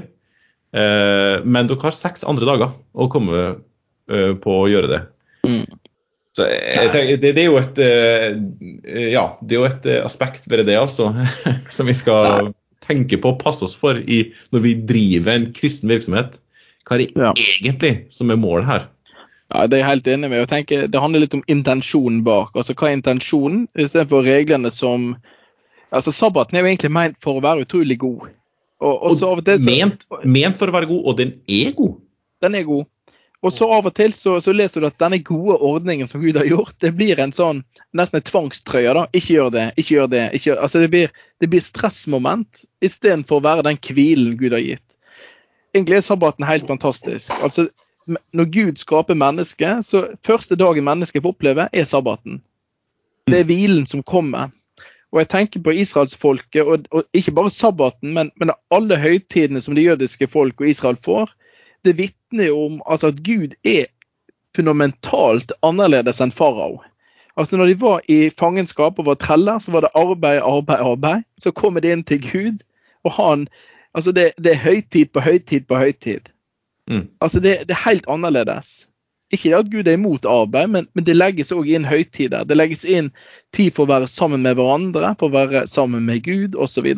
Eh, 0.71 1.43
men 1.43 1.67
dere 1.67 1.83
har 1.83 1.97
seks 1.99 2.23
andre 2.31 2.47
dager 2.47 2.77
å 2.95 3.09
komme 3.11 3.41
uh, 3.59 4.33
på 4.39 4.55
å 4.61 4.69
gjøre 4.71 4.91
det. 4.93 5.01
Mm. 5.43 5.65
Så 6.39 6.47
jeg 6.47 6.93
tenker, 6.95 7.19
det, 7.19 7.33
det, 7.35 7.43
er 7.43 7.51
jo 7.51 7.59
et 7.59 7.81
ja, 9.11 9.25
det 9.43 9.55
er 9.55 9.59
jo 9.59 9.67
et 9.67 9.91
aspekt 10.03 10.47
ved 10.51 10.63
det, 10.71 10.79
altså, 10.79 11.11
som 11.75 11.91
vi 11.91 11.95
skal 11.99 12.55
tenke 12.85 13.19
på 13.21 13.35
og 13.35 13.41
passe 13.43 13.65
oss 13.67 13.77
for 13.77 13.99
i, 13.99 14.25
når 14.55 14.65
vi 14.65 14.75
driver 14.89 15.35
en 15.35 15.51
kristen 15.57 15.93
virksomhet. 15.93 16.39
Hva 16.85 16.99
er 16.99 17.05
det 17.05 17.13
ja. 17.17 17.33
egentlig 17.33 17.95
som 18.13 18.31
er 18.31 18.41
målet 18.41 18.69
her? 18.69 18.89
Ja, 19.53 19.67
Det 19.67 19.79
er 19.79 19.83
jeg 19.83 19.91
helt 19.91 20.07
enig 20.09 20.31
med. 20.31 20.39
Jeg 20.39 20.49
tenker, 20.49 20.87
Det 20.89 21.01
handler 21.01 21.25
litt 21.25 21.35
om 21.37 21.45
intensjonen 21.49 22.23
bak. 22.25 22.55
Altså, 22.55 22.75
Hva 22.75 22.91
er 22.91 22.99
intensjonen 22.99 23.67
istedenfor 23.77 24.25
reglene 24.27 24.73
som 24.73 25.15
Altså, 25.95 26.11
Sabbaten 26.11 26.57
er 26.57 26.65
jo 26.65 26.73
egentlig 26.73 26.91
ment 26.91 27.21
for 27.23 27.39
å 27.39 27.43
være 27.45 27.63
utrolig 27.63 28.01
god. 28.03 28.25
Og, 28.83 28.95
og, 29.07 29.21
og 29.23 29.45
det, 29.47 29.61
så, 29.63 29.71
ment, 29.71 30.03
ment, 30.27 30.57
for 30.59 30.67
å 30.67 30.75
være 30.75 30.89
god, 30.91 31.03
og 31.07 31.19
den 31.21 31.37
er 31.47 31.71
god. 31.77 31.93
Den 32.43 32.57
er 32.59 32.65
god. 32.67 32.89
Og 33.45 33.53
så 33.53 33.67
av 33.69 33.85
og 33.85 33.93
til 33.93 34.15
så, 34.17 34.39
så, 34.41 34.55
leser 34.57 34.81
du 34.81 34.89
at 34.89 34.97
denne 35.03 35.19
gode 35.21 35.59
ordningen 35.61 36.09
som 36.09 36.23
Gud 36.23 36.39
har 36.41 36.47
gjort, 36.49 36.75
det 36.81 36.95
blir 36.97 37.21
en 37.21 37.33
sånn 37.35 37.61
nesten 37.97 38.23
en 38.23 38.25
tvangstrøye. 38.25 38.95
da, 38.97 39.05
Ikke 39.13 39.37
gjør 39.37 39.53
det, 39.53 39.65
ikke 39.77 39.99
gjør 39.99 40.11
det. 40.15 40.25
Ikke 40.33 40.51
gjør, 40.51 40.63
altså 40.65 40.81
Det 40.81 40.91
blir, 40.95 41.13
det 41.45 41.51
blir 41.53 41.65
stressmoment 41.65 42.65
istedenfor 42.85 43.43
å 43.43 43.45
være 43.45 43.67
den 43.69 43.81
hvilen 43.85 44.39
Gud 44.41 44.57
har 44.57 44.65
gitt. 44.65 44.97
Egentlig 45.77 46.01
er 46.01 46.09
sabbaten 46.09 46.49
helt 46.49 46.67
fantastisk. 46.71 47.37
Altså, 47.37 47.69
Når 48.33 48.49
Gud 48.53 48.81
skaper 48.81 49.17
mennesket, 49.17 49.85
så 49.85 50.07
første 50.25 50.57
dagen 50.57 50.85
mennesket 50.85 51.25
får 51.25 51.37
oppleve, 51.37 51.69
er 51.73 51.85
sabbaten. 51.89 52.41
Det 53.29 53.43
er 53.43 53.49
hvilen 53.49 53.85
som 53.89 54.03
kommer. 54.05 54.53
Og 55.13 55.21
jeg 55.21 55.33
tenker 55.33 55.63
på 55.65 55.77
israelsfolket, 55.85 56.65
og, 56.65 56.89
og 56.93 57.05
ikke 57.17 57.33
bare 57.37 57.53
sabbaten, 57.53 58.13
men, 58.17 58.33
men 58.41 58.57
alle 58.73 58.97
høytidene 59.01 59.61
som 59.61 59.77
det 59.77 59.85
jødiske 59.85 60.29
folk 60.33 60.61
og 60.61 60.69
Israel 60.69 61.01
får 61.05 61.33
det 61.85 61.93
vitner 61.93 62.24
jo 62.43 62.65
om 62.67 62.81
altså, 62.87 63.13
at 63.13 63.23
Gud 63.27 63.55
er 63.65 63.87
fundamentalt 64.57 65.53
annerledes 65.63 66.21
enn 66.23 66.35
farao. 66.35 66.81
Altså 67.37 67.57
Når 67.59 67.67
de 67.67 67.81
var 67.81 68.03
i 68.09 68.31
fangenskap 68.31 68.99
og 68.99 69.07
var 69.07 69.19
treller, 69.19 69.59
så 69.59 69.73
var 69.75 69.87
det 69.87 69.95
arbeid, 69.95 70.41
arbeid, 70.43 70.79
arbeid. 70.81 71.25
Så 71.43 71.51
kommer 71.51 71.81
de 71.81 71.91
inn 71.91 72.05
til 72.07 72.23
Gud, 72.23 72.59
og 73.05 73.13
han 73.19 73.49
Altså 73.95 74.13
det, 74.13 74.33
det 74.43 74.53
er 74.53 74.65
høytid 74.65 75.13
på 75.15 75.23
høytid 75.23 75.69
på 75.71 75.79
høytid. 75.79 76.31
Mm. 76.91 77.07
Altså 77.21 77.41
det, 77.41 77.69
det, 77.69 77.77
er 77.77 77.89
helt 77.89 78.09
annerledes. 78.11 78.89
Ikke 79.31 79.53
det 79.53 79.59
at 79.59 79.71
Gud 79.71 79.89
er 79.89 79.95
imot 79.95 80.27
arbeid, 80.27 80.67
men, 80.75 80.89
men 80.95 81.07
det 81.07 81.15
legges 81.17 81.53
òg 81.55 81.71
inn 81.71 81.87
høytider. 81.87 82.43
Det 82.45 82.59
legges 82.59 82.85
inn 82.85 83.13
tid 83.55 83.71
for 83.77 83.87
å 83.87 83.93
være 83.93 84.11
sammen 84.11 84.43
med 84.43 84.59
hverandre, 84.59 85.15
for 85.21 85.31
å 85.31 85.37
være 85.37 85.67
sammen 85.71 86.05
med 86.11 86.25
Gud 86.27 86.59
osv. 86.59 86.91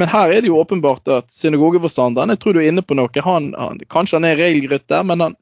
Men 0.00 0.08
her 0.08 0.32
er 0.32 0.40
det 0.40 0.48
jo 0.48 0.60
åpenbart 0.60 1.08
at 1.12 1.32
synagogeforstanderen 1.32 2.32
jeg 2.32 2.40
tror 2.42 2.56
du 2.56 2.62
er 2.62 2.70
inne 2.70 2.84
på 2.84 2.96
noe, 2.96 3.24
han, 3.24 3.50
han, 3.58 3.80
kanskje 3.92 4.18
han 4.18 4.28
er 4.28 4.38
regelrytter, 4.40 5.04
men 5.08 5.24
han, 5.24 5.36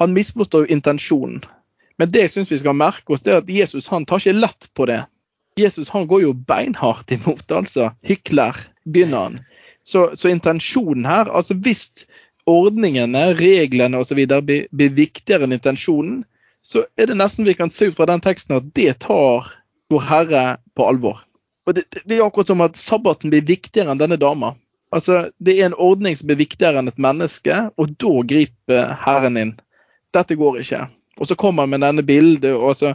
han 0.00 0.16
misforstår 0.16 0.68
intensjonen. 0.74 1.40
Men 1.98 2.10
det 2.14 2.26
jeg 2.26 2.34
syns 2.36 2.52
vi 2.52 2.60
skal 2.60 2.76
merke 2.78 3.14
oss, 3.14 3.24
det 3.26 3.32
er 3.34 3.40
at 3.42 3.50
Jesus 3.50 3.88
han 3.90 4.06
tar 4.06 4.22
ikke 4.22 4.38
lett 4.38 4.68
på 4.78 4.86
det. 4.90 5.02
Jesus 5.58 5.90
han 5.90 6.06
går 6.06 6.22
jo 6.22 6.34
beinhardt 6.46 7.10
imot, 7.16 7.48
altså. 7.50 7.90
Hykler, 8.06 8.54
begynner 8.86 9.24
han. 9.24 9.38
Så, 9.88 10.10
så 10.14 10.30
intensjonen 10.30 11.08
her, 11.08 11.30
altså 11.32 11.56
hvis 11.58 11.88
ordningene, 12.48 13.32
reglene 13.38 13.98
osv. 13.98 14.20
Blir, 14.46 14.68
blir 14.70 14.94
viktigere 14.96 15.48
enn 15.48 15.56
intensjonen, 15.56 16.22
så 16.62 16.84
er 17.00 17.10
det 17.10 17.16
nesten 17.18 17.48
vi 17.48 17.56
kan 17.56 17.72
se 17.72 17.90
ut 17.90 17.96
fra 17.96 18.06
den 18.10 18.22
teksten 18.24 18.58
at 18.58 18.68
det 18.76 18.98
tar 19.04 19.48
vår 19.90 20.04
Herre 20.04 20.44
på 20.76 20.86
alvor. 20.88 21.22
Og 21.68 21.76
det, 21.76 21.84
det, 22.04 22.16
er 22.16 22.24
akkurat 22.24 22.48
som 22.48 22.64
at 22.64 22.78
sabbaten 22.80 23.32
blir 23.32 23.44
viktigere 23.44 23.92
enn 23.92 24.00
denne 24.00 24.16
dama. 24.16 24.54
Altså, 24.94 25.28
Det 25.36 25.58
er 25.58 25.66
en 25.68 25.76
ordning 25.76 26.16
som 26.16 26.30
blir 26.30 26.40
viktigere 26.40 26.80
enn 26.80 26.88
et 26.88 27.00
menneske, 27.00 27.58
og 27.76 27.92
da 28.00 28.12
griper 28.30 28.94
Herren 29.04 29.36
inn. 29.36 29.52
Dette 30.16 30.38
går 30.40 30.62
ikke. 30.62 30.86
Og 31.20 31.28
så 31.28 31.36
kommer 31.36 31.66
han 31.66 31.74
med 31.74 31.84
denne 31.84 32.04
bildet. 32.06 32.54
og 32.54 32.76
så, 32.76 32.94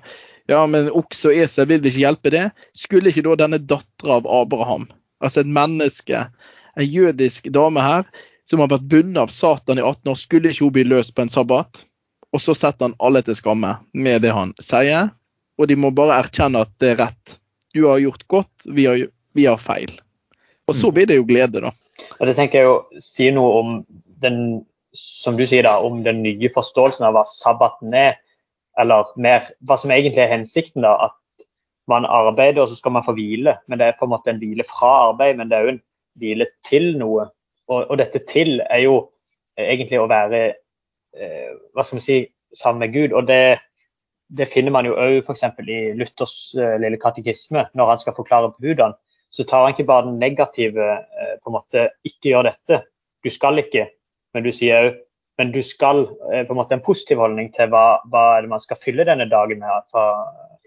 ja, 0.49 0.65
men 0.65 0.89
Okse 0.89 1.29
og 1.29 1.37
esel 1.37 1.69
vil 1.69 1.85
ikke 1.85 2.01
hjelpe 2.01 2.33
det? 2.33 2.47
Skulle 2.73 3.13
ikke 3.13 3.25
da 3.27 3.37
denne 3.45 3.61
dattera 3.61 4.17
av 4.17 4.27
Abraham, 4.41 4.87
altså 5.21 5.43
et 5.43 5.53
menneske, 5.53 6.25
en 6.73 6.89
jødisk 6.89 7.51
dame 7.53 7.83
her, 7.83 8.07
som 8.49 8.59
har 8.59 8.71
vært 8.73 8.89
bundet 8.89 9.21
av 9.21 9.31
Satan 9.31 9.79
i 9.79 9.85
18 9.85 10.09
år, 10.11 10.17
skulle 10.19 10.49
ikke 10.49 10.65
hun 10.65 10.73
bli 10.79 10.87
løst 10.89 11.13
på 11.15 11.23
en 11.23 11.31
sabbat? 11.31 11.85
Og 12.33 12.41
så 12.41 12.57
setter 12.57 12.89
han 12.89 12.97
alle 12.97 13.21
til 13.21 13.37
skamme 13.37 13.77
med 13.93 14.25
det 14.25 14.33
han 14.33 14.55
sier, 14.59 15.13
og 15.61 15.69
de 15.69 15.77
må 15.77 15.93
bare 15.93 16.17
erkjenne 16.23 16.65
at 16.65 16.73
det 16.81 16.95
er 16.95 17.01
rett. 17.05 17.37
Du 17.73 17.85
har 17.87 18.01
gjort 18.03 18.27
godt, 18.27 18.67
vi 18.69 18.85
har, 18.85 19.07
vi 19.33 19.47
har 19.49 19.57
feil. 19.61 19.91
Og 20.69 20.77
så 20.77 20.91
blir 20.93 21.09
det 21.09 21.17
jo 21.17 21.25
glede, 21.27 21.63
da. 21.63 21.73
Og 22.19 22.27
Det 22.27 22.35
tenker 22.37 22.59
jeg 22.59 22.69
jo 22.69 23.01
sier 23.03 23.33
noe 23.35 23.57
om 23.59 23.73
den 24.23 24.37
som 24.93 25.37
du 25.39 25.45
sier 25.49 25.65
da, 25.65 25.79
om 25.81 26.03
den 26.05 26.21
nye 26.23 26.51
forståelsen 26.53 27.05
av 27.07 27.17
hva 27.17 27.25
sabbaten 27.27 27.95
er. 27.97 28.19
Eller 28.79 29.09
mer 29.21 29.49
hva 29.67 29.77
som 29.81 29.91
egentlig 29.93 30.23
er 30.23 30.31
hensikten. 30.31 30.85
da, 30.85 31.09
At 31.09 31.45
man 31.89 32.05
arbeider 32.05 32.63
og 32.63 32.69
så 32.71 32.77
skal 32.79 32.95
man 32.95 33.05
få 33.05 33.15
hvile. 33.17 33.57
Men 33.67 33.81
det 33.81 33.87
er 33.87 33.97
på 33.99 34.07
en 34.07 34.13
måte 34.13 34.31
en 34.31 34.41
hvile 34.41 34.65
fra 34.69 35.09
arbeid, 35.09 35.37
men 35.37 35.49
det 35.49 35.57
er 35.57 35.67
jo 35.67 35.73
en 35.75 35.83
hvile 36.21 36.47
til 36.69 36.93
noe. 37.01 37.27
Og, 37.67 37.89
og 37.89 37.97
dette 37.97 38.21
til 38.29 38.61
er 38.69 38.85
jo 38.85 38.95
egentlig 39.57 39.99
å 40.01 40.09
være 40.11 40.43
eh, 40.51 41.51
hva 41.73 41.85
skal 41.85 41.99
man 41.99 42.05
si, 42.05 42.19
sammen 42.57 42.85
med 42.85 42.93
Gud. 42.93 43.17
Og 43.17 43.27
det, 43.27 43.59
det 44.33 44.49
finner 44.49 44.73
man 44.73 44.87
jo 44.87 44.97
òg 44.97 45.21
f.eks. 45.23 45.43
i 45.67 45.79
Luthers 45.97 46.35
eh, 46.57 46.77
lille 46.81 46.99
katekisme, 47.01 47.67
når 47.77 47.91
han 47.91 48.01
skal 48.01 48.17
forklare 48.17 48.53
budene 48.57 48.97
så 49.33 49.45
tar 49.49 49.65
han 49.65 49.73
ikke 49.73 49.87
bare 49.89 50.05
den 50.07 50.19
negative 50.21 50.85
eh, 50.93 51.35
på 51.41 51.49
en 51.49 51.57
måte 51.57 51.87
ikke 52.05 52.33
gjør 52.33 52.49
dette, 52.51 52.83
du 53.25 53.31
skal 53.33 53.61
ikke, 53.61 53.87
men 54.33 54.45
du 54.45 54.53
sier 54.53 54.89
òg 54.89 55.01
men 55.41 55.49
du 55.49 55.63
skal 55.65 56.03
eh, 56.29 56.43
på 56.45 56.53
en 56.53 56.59
måte 56.59 56.75
en 56.77 56.83
positiv 56.85 57.17
holdning 57.23 57.47
til 57.55 57.71
hva, 57.73 58.03
hva 58.13 58.25
man 58.45 58.61
skal 58.61 58.77
fylle 58.83 59.07
denne 59.07 59.25
dagen 59.31 59.63
med 59.63 59.87
fra 59.89 60.03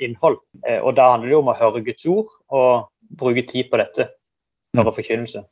innhold. 0.02 0.40
Og 0.82 0.90
Da 0.98 1.12
handler 1.12 1.30
det 1.30 1.36
om 1.38 1.52
å 1.52 1.54
høre 1.56 1.84
Guds 1.86 2.02
ord 2.10 2.32
og 2.50 2.88
bruke 3.14 3.46
tid 3.46 3.70
på 3.70 3.78
dette. 3.78 4.08
Høre 4.74 4.92
forkynnelse. 4.98 5.44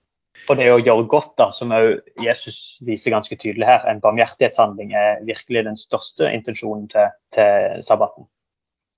Og 0.50 0.58
det 0.58 0.68
å 0.72 0.80
gjøre 0.82 1.06
godt, 1.08 1.32
da, 1.40 1.48
som 1.56 1.72
òg 1.72 2.02
Jesus 2.22 2.76
viser 2.84 3.14
ganske 3.14 3.36
tydelig 3.38 3.68
her, 3.68 3.84
en 3.88 4.02
barmhjertighetshandling 4.04 4.92
er 4.98 5.22
virkelig 5.24 5.64
den 5.68 5.78
største 5.80 6.28
intensjonen 6.34 6.88
til, 6.92 7.12
til 7.36 7.84
sabbaten. 7.86 8.26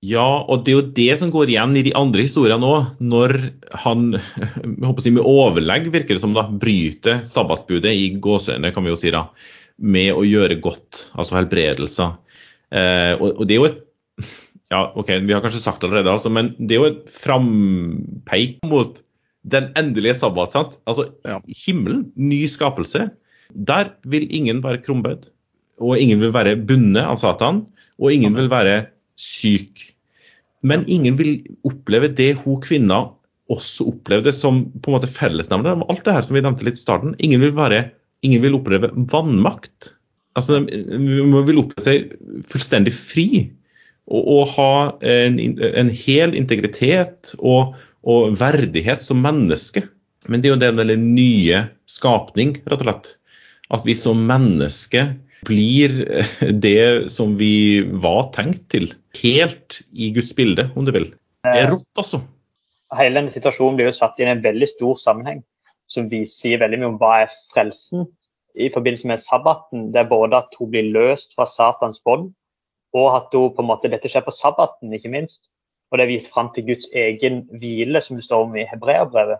Ja, 0.05 0.43
og 0.45 0.61
det 0.65 0.71
er 0.71 0.75
jo 0.77 0.89
det 0.99 1.13
som 1.17 1.31
går 1.33 1.49
igjen 1.49 1.73
i 1.79 1.85
de 1.87 1.93
andre 1.97 2.27
historiene 2.27 2.67
òg. 2.67 2.89
Når 3.01 3.33
han 3.81 4.11
håper 4.17 5.07
jeg, 5.07 5.15
med 5.15 5.25
overlegg, 5.25 5.89
virker 5.93 6.17
det 6.17 6.21
som, 6.21 6.35
da, 6.37 6.45
bryter 6.45 7.23
sabbatsbudet 7.25 7.95
i 7.97 8.11
gåseøynene, 8.21 8.73
kan 8.75 8.85
vi 8.85 8.93
jo 8.93 8.99
si 8.99 9.13
da, 9.13 9.25
med 9.77 10.13
å 10.13 10.25
gjøre 10.27 10.59
godt, 10.61 11.07
altså 11.17 11.39
helbredelser. 11.39 12.13
Eh, 12.69 13.13
og, 13.17 13.31
og, 13.31 13.43
det 13.47 13.55
er 13.55 13.61
jo 13.61 13.69
et 13.71 13.83
ja, 14.67 14.81
ok, 14.99 15.09
Vi 15.23 15.31
har 15.31 15.39
kanskje 15.39 15.61
sagt 15.63 15.79
det 15.79 15.87
allerede, 15.87 16.11
altså, 16.11 16.29
men 16.33 16.51
det 16.59 16.75
er 16.75 16.81
jo 16.81 16.89
et 16.91 17.11
frampeik 17.13 18.57
mot 18.67 18.99
den 19.51 19.71
endelige 19.79 20.17
sabbat. 20.19 20.53
sant? 20.53 20.77
Altså 20.87 21.09
ja. 21.27 21.39
himmelen, 21.65 22.07
ny 22.15 22.45
skapelse. 22.51 23.09
Der 23.53 23.91
vil 24.03 24.27
ingen 24.33 24.63
være 24.63 24.81
krumbøyd. 24.83 25.29
Og 25.79 25.99
ingen 26.01 26.21
vil 26.23 26.33
være 26.33 26.57
bundet 26.57 27.05
av 27.05 27.19
Satan. 27.21 27.65
Og 27.97 28.13
ingen 28.13 28.35
vil 28.37 28.49
være 28.51 28.87
syk. 29.17 29.93
Men 30.65 30.85
ingen 30.89 31.17
vil 31.19 31.39
oppleve 31.67 32.09
det 32.17 32.33
hun 32.43 32.61
kvinna 32.61 33.05
også 33.53 33.87
opplevde 33.93 34.33
som 34.35 34.65
på 34.81 34.91
en 34.91 34.97
måte 34.97 35.09
fellesnevner. 35.11 35.85
Alt 35.87 36.03
det 36.05 36.15
her 36.15 36.25
som 36.25 36.35
vi 36.35 36.43
nevnte 36.43 36.67
litt 36.67 36.79
i 36.79 36.83
starten. 36.83 37.15
Ingen 37.23 37.43
vil, 37.45 37.53
være, 37.55 37.85
ingen 38.27 38.43
vil 38.43 38.57
oppleve 38.57 38.91
vannmakt. 39.13 39.93
Altså, 40.37 40.59
Man 40.61 41.47
vil 41.47 41.61
oppleve 41.63 41.85
seg 41.85 42.17
fullstendig 42.51 42.93
fri. 42.95 43.27
Og, 44.07 44.21
og 44.23 44.51
ha 44.55 44.71
en, 45.03 45.39
en, 45.59 45.89
hel 45.91 46.35
integritet 46.39 47.33
og, 47.39 47.75
og, 48.03 48.35
verdighet 48.39 49.03
som 49.03 49.21
menneske. 49.23 49.85
Men 50.27 50.41
det 50.41 50.49
er 50.49 50.55
jo 50.55 50.61
den, 50.61 50.81
den 50.89 51.07
nye 51.15 51.63
skapning, 51.89 52.57
rett 52.67 52.83
og 52.83 52.89
slett. 52.89 53.13
At 53.73 53.83
vi 53.87 53.95
som 53.99 54.21
menneske 54.27 55.05
blir 55.47 55.93
det 56.67 57.11
som 57.13 57.35
vi 57.39 57.83
var 58.03 58.31
tenkt 58.35 58.67
til. 58.73 58.89
Helt 59.21 59.81
i 59.93 60.11
Guds 60.15 60.33
bilde, 60.37 60.69
om 60.75 60.87
du 60.87 60.93
vil. 60.95 61.11
Det 61.47 61.61
er 61.63 61.71
rått, 61.71 61.89
altså. 61.99 62.21
Hele 62.97 63.19
denne 63.19 63.33
situasjonen 63.33 63.77
blir 63.79 63.89
jo 63.89 63.97
satt 63.97 64.19
i 64.19 64.27
en 64.27 64.43
veldig 64.43 64.67
stor 64.71 64.99
sammenheng, 65.01 65.41
som 65.91 66.07
vi 66.11 66.23
sier 66.29 66.61
veldig 66.61 66.79
mye 66.79 66.91
om 66.93 66.99
hva 67.01 67.13
er 67.25 67.33
frelsen 67.51 68.05
i 68.57 68.69
forbindelse 68.73 69.09
med 69.11 69.21
sabbaten. 69.21 69.89
Det 69.93 70.01
er 70.01 70.11
både 70.11 70.39
at 70.39 70.55
hun 70.59 70.71
blir 70.71 70.87
løst 70.95 71.35
fra 71.35 71.47
Satans 71.49 71.99
bånd, 72.03 72.31
og 72.95 73.07
at 73.15 73.35
hun 73.35 73.51
på 73.53 73.63
en 73.63 73.69
måte, 73.69 73.91
dette 73.91 74.09
skjer 74.11 74.23
på 74.25 74.33
sabbaten, 74.35 74.93
ikke 74.95 75.11
minst. 75.13 75.49
Og 75.91 76.01
det 76.01 76.09
viser 76.09 76.31
fram 76.33 76.51
til 76.53 76.65
Guds 76.67 76.87
egen 76.91 77.45
hvile, 77.61 78.01
som 78.03 78.17
det 78.17 78.25
står 78.25 78.47
om 78.47 78.55
i 78.59 78.67
hebreerbrevet. 78.67 79.39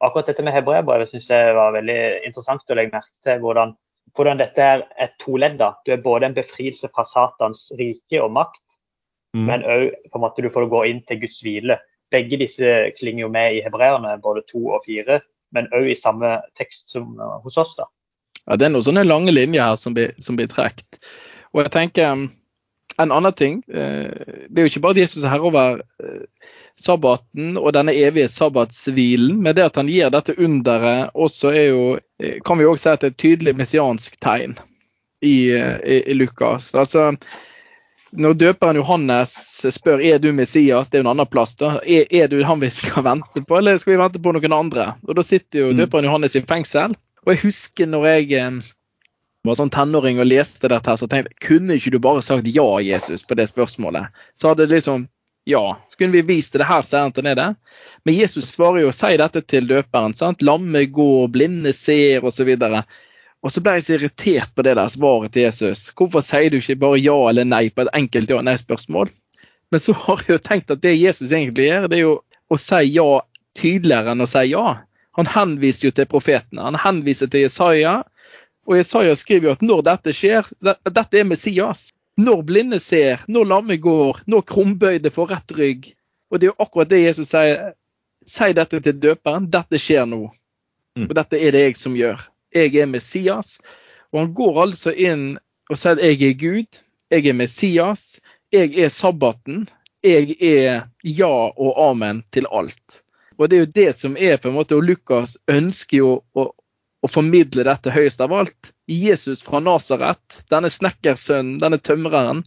Akkurat 0.00 0.30
dette 0.30 0.44
med 0.46 0.54
hebreerbrevet 0.54 1.10
syns 1.10 1.28
jeg 1.28 1.54
var 1.56 1.74
veldig 1.74 2.00
interessant 2.24 2.70
å 2.70 2.76
legge 2.78 2.94
merke 2.94 3.26
til. 3.26 3.40
hvordan 3.42 3.74
hvordan 4.16 4.40
dette 4.40 4.62
er 4.62 4.82
et 5.02 5.12
toledda. 5.22 5.74
Du 5.86 5.92
er 5.92 6.02
både 6.02 6.26
en 6.26 6.36
befrielse 6.36 6.88
fra 6.94 7.04
Satans 7.06 7.68
rike 7.78 8.22
og 8.22 8.32
makt, 8.34 8.64
mm. 9.36 9.44
men 9.46 9.64
òg 9.64 10.40
du 10.40 10.50
får 10.50 10.68
gå 10.72 10.84
inn 10.90 11.02
til 11.08 11.22
Guds 11.24 11.40
hvile. 11.44 11.78
Begge 12.10 12.40
disse 12.40 12.90
klinger 12.98 13.26
jo 13.26 13.30
med 13.30 13.58
i 13.58 13.62
hebreerne, 13.62 14.18
både 14.22 14.42
to 14.50 14.72
og 14.74 14.82
fire, 14.86 15.20
men 15.54 15.70
òg 15.76 15.92
i 15.92 15.98
samme 15.98 16.38
tekst 16.58 16.90
som 16.90 17.14
uh, 17.20 17.38
hos 17.44 17.58
oss. 17.58 17.76
da. 17.78 17.86
Ja, 18.46 18.56
Det 18.56 18.66
er 18.66 18.74
noen 18.74 18.86
sånne 18.86 19.06
lange 19.06 19.34
linjer 19.34 19.62
her 19.62 19.78
som 19.78 19.94
blir, 19.94 20.14
som 20.22 20.38
blir 20.38 20.50
trukket. 20.50 20.98
Og 21.54 21.64
jeg 21.64 21.74
tenker 21.74 22.28
en 23.02 23.12
annen 23.16 23.36
ting. 23.36 23.60
Eh, 23.68 24.10
det 24.48 24.60
er 24.60 24.66
jo 24.66 24.72
ikke 24.72 24.82
bare 24.84 24.98
at 24.98 25.02
Jesus 25.04 25.24
er 25.24 25.32
herre 25.32 25.50
over 25.50 25.82
eh, 26.02 26.24
sabbaten 26.80 27.58
og 27.60 27.72
denne 27.76 27.94
evige 27.96 28.30
sabbatshvilen, 28.32 29.42
men 29.42 29.56
det 29.56 29.68
at 29.68 29.78
han 29.80 29.90
gir 29.90 30.12
dette 30.12 30.36
underet 30.40 31.12
også 31.14 31.52
er 31.52 31.68
jo, 31.68 31.84
eh, 32.22 32.40
kan 32.44 32.60
vi 32.60 32.68
også 32.68 32.82
si 32.82 32.92
at 32.94 33.04
det 33.04 33.10
er 33.10 33.14
et 33.14 33.22
tydelig 33.24 33.56
messiansk 33.58 34.18
tegn 34.22 34.56
i, 35.20 35.52
i, 35.52 36.02
i 36.06 36.16
Lukas. 36.16 36.72
Altså, 36.74 37.10
når 38.10 38.34
døperen 38.34 38.80
Johannes 38.80 39.34
spør 39.70 40.00
er 40.02 40.18
du 40.18 40.32
Messias, 40.34 40.90
det 40.90 40.98
er 40.98 41.04
jo 41.04 41.06
en 41.06 41.12
annen 41.12 41.30
plass, 41.30 41.54
da. 41.60 41.76
Er, 41.84 42.08
er, 42.10 42.26
du 42.32 42.40
han 42.44 42.62
vi 42.62 42.72
skal 42.74 43.04
vente 43.06 43.44
på, 43.44 43.60
eller 43.60 43.78
skal 43.78 43.94
vi 43.94 44.02
vente 44.02 44.22
på 44.22 44.34
noen 44.34 44.56
andre? 44.56 44.94
Og 45.06 45.14
Da 45.18 45.26
sitter 45.26 45.66
jo 45.66 45.70
mm. 45.70 45.78
døperen 45.84 46.08
Johannes 46.08 46.36
i 46.38 46.42
fengsel. 46.48 46.96
Og 47.26 47.34
jeg 47.34 47.42
husker 47.44 47.90
når 47.90 48.06
jeg 48.08 48.62
var 49.48 49.56
sånn 49.56 49.72
tenåring 49.72 50.20
og 50.20 50.28
leste 50.28 50.68
dette, 50.68 50.90
her, 50.90 50.98
så 51.00 51.08
tenkte 51.08 51.32
jeg 51.32 51.46
kunne 51.46 51.78
ikke 51.78 51.94
du 51.94 51.98
bare 52.02 52.22
sagt 52.24 52.48
ja, 52.50 52.68
Jesus, 52.84 53.24
på 53.24 53.38
det 53.38 53.48
spørsmålet? 53.48 54.12
Så 54.36 54.50
hadde 54.50 54.66
det 54.66 54.76
liksom 54.76 55.06
ja. 55.48 55.82
Så 55.88 55.96
kunne 55.96 56.12
vi 56.12 56.22
vist 56.22 56.52
det 56.52 56.66
her, 56.68 56.82
sier 56.84 57.06
han 57.06 57.14
til 57.16 57.24
nede. 57.24 57.46
Men 58.04 58.14
Jesus 58.14 58.50
svarer 58.52 58.84
jo 58.84 58.90
og 58.90 58.96
sier 58.96 59.18
dette 59.18 59.42
til 59.48 59.68
døperen. 59.70 60.14
sant? 60.14 60.44
Lamme 60.44 60.84
går, 60.84 61.30
blinde 61.32 61.72
ser, 61.74 62.24
osv. 62.26 62.50
Og 63.40 63.52
så 63.54 63.62
ble 63.64 63.78
jeg 63.78 63.86
så 63.86 63.96
irritert 63.96 64.52
på 64.54 64.66
det 64.66 64.76
der 64.76 64.92
svaret 64.92 65.32
til 65.32 65.46
Jesus. 65.48 65.88
Hvorfor 65.96 66.24
sier 66.24 66.52
du 66.52 66.58
ikke 66.60 66.76
bare 66.84 67.00
ja 67.00 67.16
eller 67.30 67.48
nei 67.48 67.68
på 67.72 67.86
et 67.86 67.94
enkelt 67.96 68.30
ja- 68.30 68.42
nei-spørsmål? 68.44 69.10
Men 69.70 69.80
så 69.80 69.94
har 69.96 70.22
jeg 70.26 70.36
jo 70.36 70.44
tenkt 70.44 70.70
at 70.70 70.82
det 70.82 70.98
Jesus 70.98 71.32
egentlig 71.32 71.70
gjør, 71.70 71.88
det 71.88 71.98
er 71.98 72.04
jo 72.04 72.16
å 72.50 72.58
si 72.58 72.82
ja 72.90 73.08
tydeligere 73.56 74.12
enn 74.12 74.24
å 74.26 74.28
si 74.28 74.44
ja. 74.50 74.66
Han 75.18 75.26
henviser 75.26 75.88
jo 75.88 75.94
til 75.94 76.06
profetene. 76.10 76.62
Han 76.62 76.78
henviser 76.78 77.30
til 77.30 77.46
Jesaja. 77.46 78.02
Og 78.68 78.76
Jesaja 78.78 79.14
skriver 79.16 79.48
jo 79.48 79.54
at 79.56 79.64
når 79.64 79.82
dette 79.86 80.14
skjer, 80.14 80.48
dette 80.60 81.18
er 81.18 81.28
Messias. 81.28 81.88
Når 82.20 82.42
blinde 82.44 82.80
ser, 82.82 83.22
når 83.28 83.48
lamme 83.48 83.76
går, 83.80 84.20
når 84.28 84.44
krumbøyde 84.48 85.12
får 85.14 85.30
rett 85.32 85.54
rygg. 85.56 85.88
Og 86.30 86.38
det 86.38 86.46
er 86.46 86.52
jo 86.52 86.62
akkurat 86.66 86.90
det 86.90 87.04
Jesus 87.04 87.32
sier. 87.32 87.72
Si 88.28 88.50
dette 88.54 88.82
til 88.84 88.98
døperen. 89.00 89.48
Dette 89.50 89.80
skjer 89.80 90.04
nå. 90.06 90.26
Mm. 90.98 91.08
Og 91.08 91.14
dette 91.16 91.40
er 91.40 91.56
det 91.56 91.62
jeg 91.64 91.78
som 91.80 91.96
gjør. 91.96 92.20
Jeg 92.54 92.76
er 92.76 92.90
Messias. 92.90 93.56
Og 94.12 94.20
han 94.20 94.32
går 94.36 94.62
altså 94.66 94.92
inn 94.92 95.24
og 95.70 95.78
sier 95.78 95.96
at 95.96 96.04
jeg 96.04 96.20
er 96.28 96.38
Gud. 96.38 96.82
Jeg 97.10 97.30
er 97.30 97.38
Messias. 97.38 98.04
Jeg 98.52 98.74
er 98.78 98.92
sabbaten. 98.92 99.64
Jeg 100.04 100.36
er 100.36 100.84
ja 101.02 101.32
og 101.50 101.80
amen 101.90 102.22
til 102.34 102.46
alt. 102.52 103.00
Og 103.40 103.48
det 103.48 103.56
er 103.56 103.64
jo 103.64 103.72
det 103.74 103.90
som 103.96 104.16
er 104.20 104.36
på 104.36 104.50
en 104.50 104.58
måte, 104.58 104.76
og 104.76 104.84
Lukas 104.84 105.38
ønsker 105.48 105.96
jo 105.96 106.10
å, 106.36 106.50
å 107.00 107.08
formidle 107.08 107.64
dette 107.66 107.92
høyest 107.94 108.20
av 108.24 108.34
alt. 108.36 108.72
Jesus 108.90 109.44
fra 109.46 109.60
Nasaret, 109.62 110.40
denne 110.52 110.70
snekkersønnen, 110.72 111.58
denne 111.62 111.78
tømreren, 111.80 112.44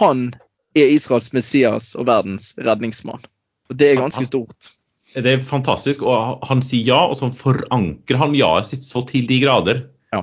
han 0.00 0.28
er 0.76 0.92
Israels 0.92 1.30
Messias 1.32 1.94
og 1.96 2.08
verdens 2.10 2.52
redningsmann. 2.60 3.24
Og 3.68 3.76
Det 3.76 3.92
er 3.92 4.00
ganske 4.00 4.26
stort. 4.28 4.72
Det 5.14 5.32
er 5.32 5.40
fantastisk. 5.40 6.02
og 6.02 6.44
Han 6.48 6.60
sier 6.62 6.84
ja, 6.84 7.00
og 7.08 7.16
så 7.16 7.30
forankrer 7.32 8.20
han 8.20 8.36
ja-et 8.36 8.68
sitt 8.68 8.84
så 8.84 9.02
til 9.08 9.26
de 9.28 9.40
grader. 9.40 9.86
Ja. 10.12 10.22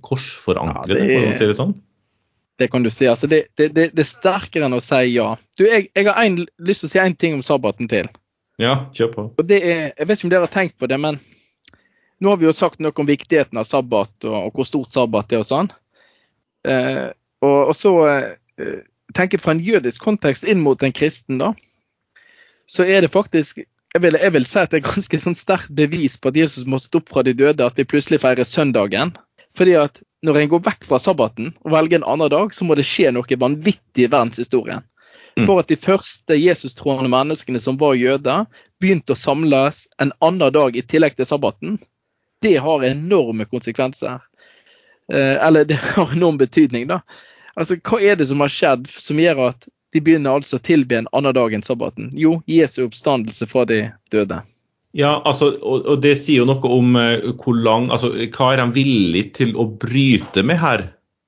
Korsforankrer 0.00 0.96
ja, 0.96 1.04
det, 1.04 1.16
kan 1.16 1.28
man 1.28 1.36
si 1.36 1.50
det 1.50 1.58
sånn. 1.58 1.74
Det 2.60 2.68
kan 2.72 2.84
du 2.84 2.90
si. 2.92 3.06
altså 3.08 3.26
Det, 3.26 3.44
det, 3.56 3.72
det, 3.74 3.90
er 3.92 4.08
sterkere 4.08 4.68
enn 4.68 4.76
å 4.76 4.82
si 4.84 5.02
ja. 5.14 5.34
Du, 5.58 5.66
Jeg, 5.66 5.90
jeg 5.92 6.08
har 6.08 6.20
en, 6.24 6.42
lyst 6.64 6.84
til 6.84 6.90
å 6.90 6.94
si 6.94 7.02
en 7.02 7.16
ting 7.16 7.36
om 7.36 7.44
sabbaten 7.44 7.90
til. 7.90 8.08
Ja, 8.60 8.86
kjør 8.94 9.12
på. 9.12 9.28
Og 9.36 9.48
det 9.48 9.60
er, 9.60 9.84
Jeg 9.98 10.08
vet 10.08 10.18
ikke 10.18 10.28
om 10.28 10.34
dere 10.34 10.48
har 10.48 10.54
tenkt 10.54 10.78
på 10.80 10.88
det, 10.88 11.00
men 11.00 11.20
Nå 12.22 12.30
har 12.30 12.38
vi 12.38 12.46
jo 12.46 12.54
sagt 12.54 12.78
noe 12.82 12.94
om 12.94 13.08
viktigheten 13.08 13.58
av 13.58 13.66
sabbat 13.66 14.28
og, 14.28 14.36
og 14.38 14.56
hvor 14.58 14.68
stort 14.68 14.94
sabbat 14.94 15.34
er 15.34 15.42
og 15.42 15.48
sånn. 15.48 15.72
Eh, 16.68 17.08
og, 17.42 17.58
og, 17.58 17.74
så 17.74 17.92
eh, 18.06 18.82
tenker 19.16 19.42
fra 19.42 19.56
en 19.56 19.62
jødisk 19.62 20.04
kontekst 20.04 20.46
inn 20.46 20.62
mot 20.62 20.82
en 20.86 20.94
kristen, 20.94 21.42
da. 21.42 21.52
Så 22.70 22.86
er 22.86 23.02
det 23.02 23.10
faktisk 23.12 23.64
jeg 23.92 24.00
vil, 24.00 24.16
jeg 24.16 24.32
vil 24.32 24.46
si 24.48 24.56
at 24.56 24.72
det 24.72 24.78
er 24.80 24.86
ganske 24.86 25.18
sånn 25.20 25.36
sterkt 25.36 25.72
bevis 25.76 26.14
på 26.16 26.30
at 26.30 26.38
Jesus 26.38 26.64
må 26.64 26.78
stå 26.80 27.02
opp 27.02 27.10
fra 27.12 27.24
de 27.26 27.34
døde, 27.36 27.66
at 27.66 27.76
vi 27.76 27.84
plutselig 27.84 28.22
feirer 28.22 28.48
søndagen. 28.48 29.12
Fordi 29.58 29.74
at 29.76 30.00
når 30.24 30.38
en 30.40 30.52
går 30.54 30.62
vekk 30.64 30.86
fra 30.88 31.00
sabbaten 31.02 31.50
og 31.60 31.74
velger 31.74 32.00
en 32.00 32.08
annen 32.14 32.32
dag, 32.32 32.54
så 32.56 32.64
må 32.64 32.78
det 32.78 32.86
skje 32.88 33.12
noe 33.12 33.38
vanvittig 33.42 34.06
i 34.06 34.08
verdenshistorien. 34.08 34.86
Mm. 35.36 35.44
For 35.44 35.60
at 35.60 35.68
de 35.68 35.76
første 35.80 36.36
Jesus-troende 36.36 37.10
menneskene 37.12 37.60
som 37.60 37.76
var 37.80 37.98
jøder, 38.00 38.46
begynte 38.80 39.12
å 39.12 39.18
samles 39.18 39.86
en 40.00 40.12
annen 40.24 40.52
dag 40.54 40.76
i 40.76 40.84
tillegg 40.84 41.18
til 41.18 41.28
sabbaten. 41.28 41.76
Det 42.42 42.56
har 42.64 42.84
enorme 42.86 43.46
konsekvenser. 43.50 44.20
Eh, 45.12 45.46
eller 45.46 45.64
det 45.68 45.78
har 45.94 46.12
enorm 46.12 46.38
betydning, 46.40 46.88
da. 46.90 47.02
Altså, 47.54 47.76
Hva 47.84 48.00
er 48.00 48.16
det 48.16 48.30
som 48.30 48.40
har 48.40 48.52
skjedd 48.52 48.88
som 48.90 49.20
gjør 49.20 49.48
at 49.50 49.68
de 49.92 50.00
begynner 50.00 50.38
altså 50.38 50.56
å 50.56 50.64
tilbe 50.64 50.96
en 50.96 51.10
annen 51.12 51.36
dag 51.36 51.52
enn 51.52 51.64
sabbaten? 51.64 52.08
Jo, 52.16 52.38
Jesu 52.48 52.86
oppstandelse 52.86 53.48
fra 53.50 53.66
de 53.68 53.84
døde. 54.14 54.40
Ja, 54.96 55.18
altså, 55.24 55.54
og, 55.60 55.86
og 55.88 56.00
det 56.04 56.16
sier 56.20 56.42
jo 56.42 56.48
noe 56.48 56.68
om 56.68 56.96
uh, 56.96 57.30
hvor 57.40 57.56
lang 57.56 57.88
altså, 57.92 58.10
Hva 58.32 58.50
er 58.52 58.60
de 58.60 58.74
villige 58.76 59.30
til 59.38 59.54
å 59.56 59.64
bryte 59.64 60.44
med 60.44 60.60
her? 60.60 60.84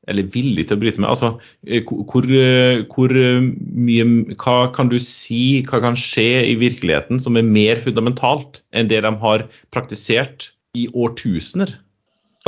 Eller 0.08 0.28
villige 0.28 0.68
til 0.68 0.76
å 0.76 0.82
bryte 0.82 1.00
med? 1.00 1.08
Altså, 1.12 1.30
uh, 1.40 1.92
hvor, 2.10 2.28
uh, 2.28 2.84
hvor 2.92 3.14
mye 3.16 4.36
Hva 4.36 4.58
kan 4.76 4.92
du 4.92 4.98
si, 5.00 5.62
hva 5.68 5.80
kan 5.84 5.96
skje 5.96 6.44
i 6.50 6.58
virkeligheten 6.60 7.20
som 7.20 7.40
er 7.40 7.48
mer 7.48 7.80
fundamentalt 7.84 8.60
enn 8.76 8.92
det 8.92 9.00
de 9.04 9.14
har 9.24 9.46
praktisert 9.72 10.50
i 10.74 10.88
årtusener? 10.92 11.72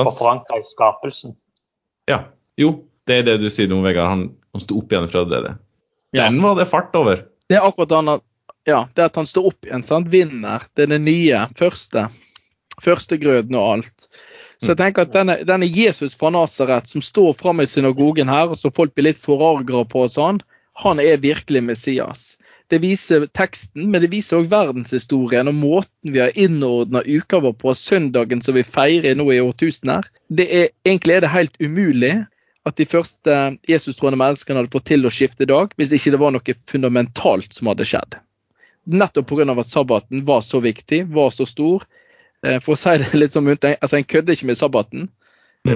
Og 0.01 0.12
forankra 0.19 0.61
i 0.61 0.67
skapelsen. 0.69 1.37
Ja. 2.11 2.27
Jo, 2.61 2.73
det 3.09 3.21
er 3.21 3.27
det 3.31 3.39
du 3.45 3.49
sier 3.53 3.69
nå, 3.71 3.83
Vegard. 3.85 4.11
Han, 4.12 4.27
han 4.57 4.65
sto 4.65 4.79
opp 4.81 4.93
igjen 4.93 5.09
fra 5.12 5.25
det 5.29 5.43
det. 5.45 5.55
Den 6.17 6.39
var 6.43 6.57
det 6.59 6.69
fart 6.71 6.95
over. 6.97 7.27
Det 7.49 7.59
er 7.59 7.67
akkurat 7.67 7.93
han 7.99 8.17
at 8.17 8.25
ja, 8.67 8.81
det 8.99 9.05
at 9.12 9.19
han 9.21 9.29
står 9.29 9.51
opp 9.53 9.67
igjen, 9.69 9.85
sant? 9.87 10.09
vinner. 10.11 10.65
Det 10.75 10.87
er 10.87 10.97
det 10.97 11.03
nye. 11.05 11.45
Første. 11.59 12.09
Førstegrøden 12.83 13.55
og 13.55 13.67
alt. 13.77 14.09
Så 14.59 14.73
jeg 14.73 14.81
tenker 14.81 15.05
at 15.05 15.12
denne, 15.15 15.37
denne 15.47 15.69
Jesus 15.69 16.17
fra 16.17 16.33
Nasaret 16.33 16.89
som 16.89 17.05
står 17.05 17.37
fram 17.39 17.61
i 17.61 17.69
synagogen 17.69 18.31
her, 18.33 18.51
og 18.51 18.59
som 18.59 18.73
folk 18.75 18.95
blir 18.97 19.11
litt 19.11 19.21
forargra 19.21 19.85
på 19.87 20.07
og 20.07 20.12
sånn, 20.12 20.41
han 20.83 21.01
er 21.01 21.21
virkelig 21.23 21.62
Messias. 21.65 22.25
Det 22.72 22.81
viser 22.83 23.29
teksten, 23.31 23.90
men 23.92 24.02
det 24.02 24.11
viser 24.11 24.40
òg 24.40 24.48
verdenshistorien 24.50 25.46
og 25.46 25.55
måten 25.55 26.14
vi 26.14 26.18
har 26.18 26.35
innordna 26.35 27.05
uka 27.07 27.38
vår 27.44 27.55
på, 27.61 27.74
søndagen 27.79 28.42
som 28.42 28.57
vi 28.59 28.66
feirer 28.66 29.14
nå 29.14 29.29
i 29.31 29.38
årtusener. 29.42 30.09
Det 30.29 30.48
er, 30.50 30.72
egentlig 30.87 31.14
er 31.14 31.22
det 31.22 31.35
helt 31.35 31.61
umulig 31.62 32.14
at 32.66 32.79
de 32.81 32.88
første 32.90 33.37
Jesus-troende 33.70 34.18
menneskene 34.18 34.59
hadde 34.59 34.74
fått 34.74 34.88
til 34.90 35.07
å 35.07 35.14
skifte 35.14 35.46
dag, 35.46 35.70
hvis 35.79 35.94
ikke 35.94 36.16
det 36.16 36.22
var 36.24 36.35
noe 36.35 36.57
fundamentalt 36.66 37.55
som 37.55 37.70
hadde 37.70 37.87
skjedd 37.87 38.18
nettopp 38.87 39.26
pga. 39.26 39.61
at 39.61 39.66
sabbaten 39.66 40.24
var 40.24 40.40
så 40.40 40.61
viktig, 40.61 41.07
var 41.07 41.31
så 41.31 41.46
stor. 41.46 41.85
Eh, 42.42 42.61
for 42.61 42.74
å 42.74 42.81
si 42.81 42.96
det 42.98 43.14
litt 43.20 43.33
som 43.33 43.48
altså 43.48 43.96
En 43.96 44.05
kødder 44.05 44.33
ikke 44.33 44.46
med 44.46 44.59
sabbaten. 44.59 45.09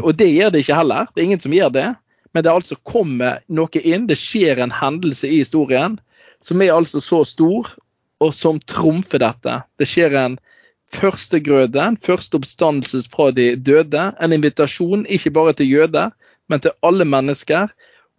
Og 0.03 0.15
det 0.15 0.31
gjør 0.31 0.51
det 0.51 0.63
ikke 0.63 0.77
heller. 0.77 1.07
Det 1.15 1.21
er 1.21 1.25
ingen 1.25 1.41
som 1.41 1.53
gjør 1.53 1.71
det. 1.71 1.95
Men 2.33 2.45
det 2.45 2.53
altså 2.53 2.77
kommer 2.87 3.41
noe 3.49 3.83
inn. 3.83 4.07
Det 4.07 4.19
skjer 4.19 4.63
en 4.63 4.71
hendelse 4.71 5.27
i 5.27 5.43
historien 5.43 5.99
som 6.45 6.63
er 6.63 6.75
altså 6.75 7.03
så 7.05 7.23
stor, 7.29 7.69
og 8.21 8.33
som 8.37 8.61
trumfer 8.69 9.23
dette. 9.23 9.61
Det 9.81 9.89
skjer 9.89 10.17
en 10.21 10.39
førstegrøde, 10.93 11.81
en 11.81 11.99
første 12.01 12.41
oppstandelse 12.41 13.05
fra 13.13 13.31
de 13.35 13.55
døde. 13.57 14.11
En 14.21 14.35
invitasjon 14.35 15.07
ikke 15.09 15.33
bare 15.37 15.55
til 15.57 15.71
jøder, 15.71 16.11
men 16.51 16.63
til 16.63 16.75
alle 16.87 17.07
mennesker 17.09 17.71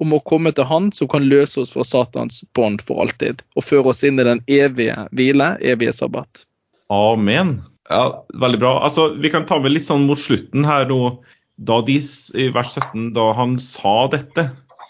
om 0.02 0.16
å 0.16 0.22
komme 0.26 0.54
til 0.56 0.66
Han 0.66 0.90
som 0.96 1.10
kan 1.12 1.28
løse 1.30 1.62
oss 1.62 1.74
fra 1.76 1.86
Satans 1.86 2.42
bånd 2.58 2.82
for 2.88 3.04
alltid, 3.04 3.44
og 3.54 3.68
føre 3.68 3.94
oss 3.94 4.02
inn 4.08 4.22
i 4.22 4.26
den 4.26 4.42
evige 4.50 4.98
hvile, 5.14 5.54
evige 5.62 5.94
sabbat. 5.94 6.48
Amen. 6.92 7.60
Ja, 7.92 8.24
Veldig 8.34 8.60
bra. 8.62 8.74
Altså, 8.86 9.12
Vi 9.20 9.30
kan 9.30 9.46
ta 9.46 9.60
med 9.60 9.76
litt 9.76 9.86
sånn 9.86 10.08
mot 10.08 10.20
slutten 10.20 10.66
her 10.66 10.88
nå. 10.90 11.20
Da 11.62 11.82
de, 11.86 12.00
I 12.02 12.48
vers 12.56 12.74
17, 12.74 13.12
da 13.14 13.28
han 13.38 13.60
sa 13.62 14.08
dette, 14.10 14.48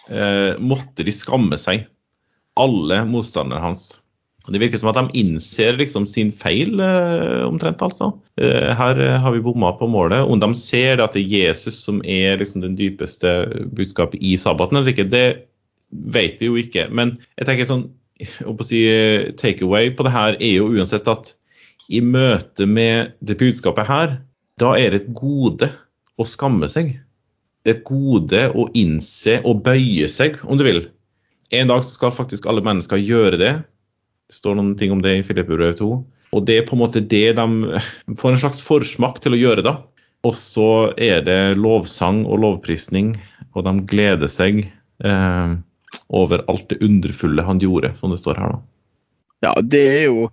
eh, 0.07 0.55
måtte 0.61 1.03
de 1.03 1.11
skamme 1.11 1.57
seg, 1.59 1.89
alle 2.62 3.04
motstanderne 3.10 3.63
hans. 3.63 3.89
Det 4.50 4.58
virker 4.58 4.80
som 4.82 4.89
at 4.89 4.97
de 4.97 5.19
innser 5.21 5.78
liksom 5.78 6.08
sin 6.10 6.32
feil, 6.34 6.80
eh, 6.82 7.45
omtrent. 7.45 7.82
altså. 7.82 8.12
Eh, 8.41 8.74
her 8.78 9.00
eh, 9.00 9.19
har 9.21 9.32
vi 9.32 9.43
bomma 9.45 9.71
på 9.78 9.88
målet. 9.88 10.26
Om 10.26 10.39
de 10.39 10.54
ser 10.58 11.02
at 11.02 11.13
det 11.13 11.21
er 11.21 11.36
Jesus 11.52 11.84
som 11.86 12.02
er 12.04 12.38
liksom 12.38 12.62
den 12.62 12.76
dypeste 12.76 13.67
budskapet 13.76 14.19
i 14.21 14.36
sabbaten 14.38 14.78
eller 14.78 14.91
ikke, 14.91 15.10
det 15.10 15.45
vet 15.91 16.41
vi 16.41 16.50
jo 16.50 16.58
ikke. 16.58 16.88
Men 16.89 17.19
jeg 17.38 17.47
tenker 17.47 17.69
sånn, 17.69 17.86
å 18.45 18.58
si, 18.65 18.82
takeaway 19.38 19.93
på 19.93 20.06
det 20.08 20.15
her 20.15 20.39
er 20.39 20.58
jo 20.58 20.71
uansett 20.74 21.08
at 21.12 21.36
i 21.91 22.02
møte 22.02 22.65
med 22.65 23.13
det 23.21 23.38
budskapet 23.38 23.88
her, 23.88 24.17
da 24.62 24.74
er 24.78 24.91
det 24.93 25.04
et 25.04 25.13
gode 25.13 25.69
å 26.17 26.26
skamme 26.26 26.69
seg. 26.71 26.95
Det 27.62 27.69
er 27.69 27.78
et 27.78 27.86
gode 27.86 28.43
å 28.58 28.67
innse 28.78 29.38
og 29.45 29.62
bøye 29.65 30.10
seg, 30.10 30.39
om 30.47 30.58
du 30.58 30.65
vil. 30.65 30.82
En 31.51 31.67
dag 31.67 31.83
skal 31.85 32.13
faktisk 32.15 32.47
alle 32.47 32.63
mennesker 32.63 33.01
gjøre 33.01 33.39
det. 33.39 33.53
Det 34.31 34.37
står 34.37 34.55
noen 34.57 34.75
ting 34.79 34.93
om 34.95 35.01
det 35.03 35.17
i 35.17 35.23
Filippebrevet 35.27 35.81
2. 35.81 35.89
Og 36.31 36.45
det 36.47 36.61
er 36.61 36.67
på 36.67 36.77
en 36.77 36.83
måte 36.85 37.03
det 37.03 37.33
de 37.39 37.81
får 38.19 38.33
en 38.35 38.43
slags 38.45 38.61
forsmak 38.63 39.19
til 39.23 39.35
å 39.35 39.41
gjøre, 39.41 39.65
da. 39.67 39.75
Og 40.27 40.37
så 40.37 40.93
er 41.01 41.25
det 41.25 41.39
lovsang 41.57 42.23
og 42.29 42.39
lovprisning, 42.43 43.15
og 43.57 43.65
de 43.65 43.73
gleder 43.89 44.29
seg 44.29 44.61
eh, 44.63 45.53
over 46.13 46.43
alt 46.51 46.67
det 46.69 46.79
underfulle 46.85 47.43
han 47.43 47.59
gjorde, 47.59 47.95
som 47.97 48.13
det 48.13 48.21
står 48.21 48.39
her, 48.39 48.55
da. 48.55 48.61
Ja, 49.41 49.53
det 49.65 49.81
er 49.89 50.03
jo 50.05 50.27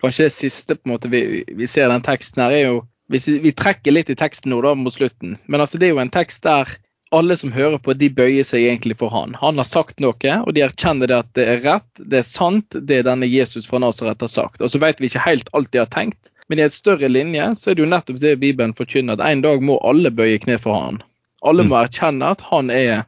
kanskje 0.00 0.26
det 0.26 0.34
siste 0.34 0.74
på 0.74 0.88
en 0.88 0.96
måte 0.96 1.10
vi, 1.12 1.44
vi 1.46 1.68
ser 1.70 1.92
den 1.92 2.02
teksten 2.02 2.42
her, 2.42 2.56
er 2.56 2.64
jo 2.66 2.80
hvis 3.10 3.28
vi, 3.28 3.38
vi, 3.46 3.52
trekker 3.54 3.94
litt 3.94 4.10
i 4.10 4.18
teksten 4.18 4.52
nå 4.52 4.60
da 4.64 4.74
mot 4.78 4.94
slutten, 4.94 5.36
men 5.50 5.62
altså 5.62 5.78
det 5.78 5.88
er 5.88 5.94
jo 5.94 6.02
en 6.02 6.12
tekst 6.14 6.42
der 6.46 6.70
alle 7.10 7.36
som 7.36 7.52
hører 7.52 7.78
på, 7.82 7.94
de 7.98 8.08
bøyer 8.14 8.46
seg 8.46 8.64
egentlig 8.68 8.96
for 9.00 9.10
han. 9.10 9.34
Han 9.40 9.58
har 9.58 9.66
sagt 9.66 10.00
noe, 10.02 10.34
og 10.46 10.54
de 10.54 10.62
erkjenner 10.64 11.10
det 11.10 11.18
at 11.18 11.30
det 11.38 11.46
er 11.46 11.62
rett, 11.64 11.88
det 11.98 12.20
er 12.22 12.26
sant, 12.28 12.76
det 12.86 13.02
denne 13.08 13.26
Jesus 13.26 13.66
fra 13.66 13.80
Nasaret 13.82 14.22
har 14.22 14.30
sagt. 14.30 14.62
Og 14.62 14.70
så 14.70 14.80
vet 14.82 15.02
vi 15.02 15.10
ikke 15.10 15.24
helt 15.26 15.50
alt 15.56 15.72
de 15.74 15.82
har 15.82 15.90
tenkt, 15.90 16.30
men 16.50 16.58
i 16.58 16.66
et 16.66 16.74
større 16.74 17.10
linje 17.10 17.44
så 17.58 17.70
er 17.70 17.78
det 17.78 17.84
jo 17.84 17.90
nettopp 17.90 18.22
det 18.22 18.38
Bibelen 18.42 18.74
forkynner, 18.78 19.18
at 19.18 19.26
en 19.26 19.42
dag 19.44 19.62
må 19.62 19.78
alle 19.86 20.10
bøye 20.14 20.38
kne 20.42 20.58
for 20.62 20.78
han. 20.78 21.02
Alle 21.46 21.64
må 21.66 21.76
mm. 21.76 21.82
erkjenne 21.84 22.32
at 22.34 22.42
han 22.50 22.70
er 22.74 23.04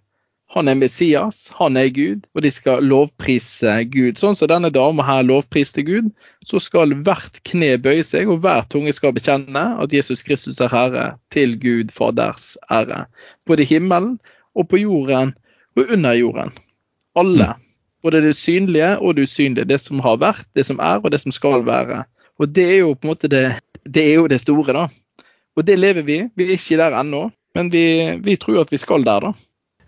han 0.52 0.68
er 0.68 0.76
Messias, 0.76 1.46
han 1.56 1.78
er 1.80 1.88
Gud, 1.96 2.26
og 2.36 2.44
de 2.44 2.50
skal 2.52 2.84
lovprise 2.84 3.72
Gud. 3.88 4.18
Sånn 4.20 4.36
som 4.36 4.50
denne 4.50 4.68
dama 4.72 5.04
her 5.06 5.22
lovpriste 5.24 5.80
Gud, 5.86 6.10
så 6.44 6.60
skal 6.60 6.92
hvert 7.06 7.38
kne 7.48 7.70
bøye 7.80 8.04
seg, 8.04 8.28
og 8.28 8.42
hver 8.44 8.66
tunge 8.72 8.92
skal 8.92 9.14
bekjenne 9.16 9.62
at 9.80 9.94
Jesus 9.96 10.20
Kristus 10.26 10.60
er 10.60 10.72
Herre, 10.72 11.06
til 11.32 11.54
Gud 11.60 11.94
Faders 11.96 12.58
ære. 12.68 13.06
Både 13.48 13.64
i 13.64 13.70
himmelen 13.70 14.18
og 14.52 14.68
på 14.68 14.82
jorden 14.82 15.32
og 15.78 15.94
under 15.96 16.18
jorden. 16.20 16.52
Alle. 17.16 17.54
Mm. 17.56 17.68
Både 18.04 18.20
det 18.20 18.34
synlige 18.36 18.90
og 18.98 19.16
det 19.16 19.24
usynlige. 19.30 19.68
Det 19.70 19.78
som 19.80 20.02
har 20.04 20.18
vært, 20.20 20.44
det 20.58 20.66
som 20.68 20.82
er, 20.84 21.00
og 21.00 21.14
det 21.14 21.22
som 21.22 21.32
skal 21.32 21.64
være. 21.64 22.02
Og 22.36 22.50
det 22.52 22.66
er 22.74 22.82
jo 22.82 22.92
på 22.92 23.06
en 23.06 23.12
måte 23.14 23.30
det, 23.30 23.46
det 23.86 24.04
det 24.28 24.40
store, 24.42 24.74
da. 24.76 24.84
Og 25.56 25.64
det 25.64 25.78
lever 25.78 26.04
vi. 26.04 26.18
Vi 26.36 26.44
er 26.44 26.58
ikke 26.58 26.80
der 26.80 26.98
ennå, 27.00 27.30
men 27.54 27.72
vi, 27.72 27.86
vi 28.20 28.36
tror 28.36 28.66
at 28.66 28.72
vi 28.72 28.80
skal 28.80 29.04
der, 29.08 29.30
da. 29.30 29.32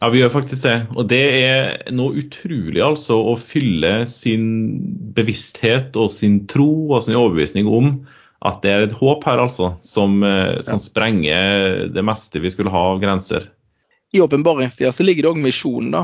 Ja, 0.05 0.11
vi 0.12 0.19
gjør 0.21 0.35
faktisk 0.35 0.67
det. 0.67 0.75
Og 1.01 1.07
det 1.09 1.23
er 1.33 1.93
noe 1.97 2.19
utrolig, 2.21 2.77
altså, 2.85 3.17
å 3.25 3.38
fylle 3.40 4.03
sin 4.05 4.43
bevissthet 5.17 5.97
og 5.97 6.11
sin 6.12 6.43
tro 6.45 6.67
og 6.90 7.07
sin 7.07 7.17
overbevisning 7.17 7.64
om 7.64 7.87
at 8.45 8.59
det 8.61 8.75
er 8.75 8.83
et 8.85 8.97
håp 8.99 9.25
her, 9.25 9.40
altså, 9.40 9.71
som, 9.81 10.19
eh, 10.21 10.59
som 10.61 10.83
sprenger 10.83 11.87
det 11.88 12.05
meste 12.05 12.43
vi 12.45 12.53
skulle 12.53 12.75
ha 12.75 12.83
av 12.90 13.01
grenser. 13.01 13.47
I 14.12 14.21
åpenbaringstida 14.21 14.90
så 14.93 15.07
ligger 15.09 15.25
det 15.25 15.31
òg 15.31 15.40
misjonen, 15.40 15.95
da. 15.97 16.03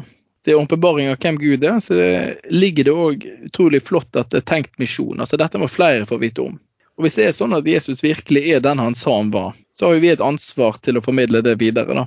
Det 0.49 0.55
er 0.55 0.63
åpenbaring 0.63 1.11
av 1.13 1.19
hvem 1.21 1.37
Gud 1.43 1.67
er, 1.69 1.77
så 1.85 1.99
det 1.99 2.49
ligger 2.49 2.89
det 2.89 2.95
òg 2.97 3.27
utrolig 3.51 3.83
flott 3.85 4.17
at 4.17 4.33
det 4.33 4.41
er 4.41 4.47
tenkt 4.49 4.81
misjon. 4.81 5.21
Altså 5.21 5.37
Dette 5.37 5.61
må 5.61 5.69
flere 5.69 6.09
få 6.09 6.17
vite 6.25 6.41
om. 6.47 6.57
Og 6.97 7.05
Hvis 7.05 7.21
det 7.21 7.27
er 7.27 7.37
sånn 7.37 7.53
at 7.53 7.69
Jesus 7.69 8.01
virkelig 8.01 8.47
er 8.49 8.65
den 8.65 8.81
han 8.81 8.97
sa 8.97 9.19
han 9.19 9.29
var, 9.37 9.53
så 9.77 9.93
har 9.93 10.01
vi 10.01 10.09
et 10.09 10.25
ansvar 10.25 10.81
til 10.81 10.97
å 10.97 11.05
formidle 11.05 11.45
det 11.45 11.59
videre. 11.61 11.93
da. 12.01 12.07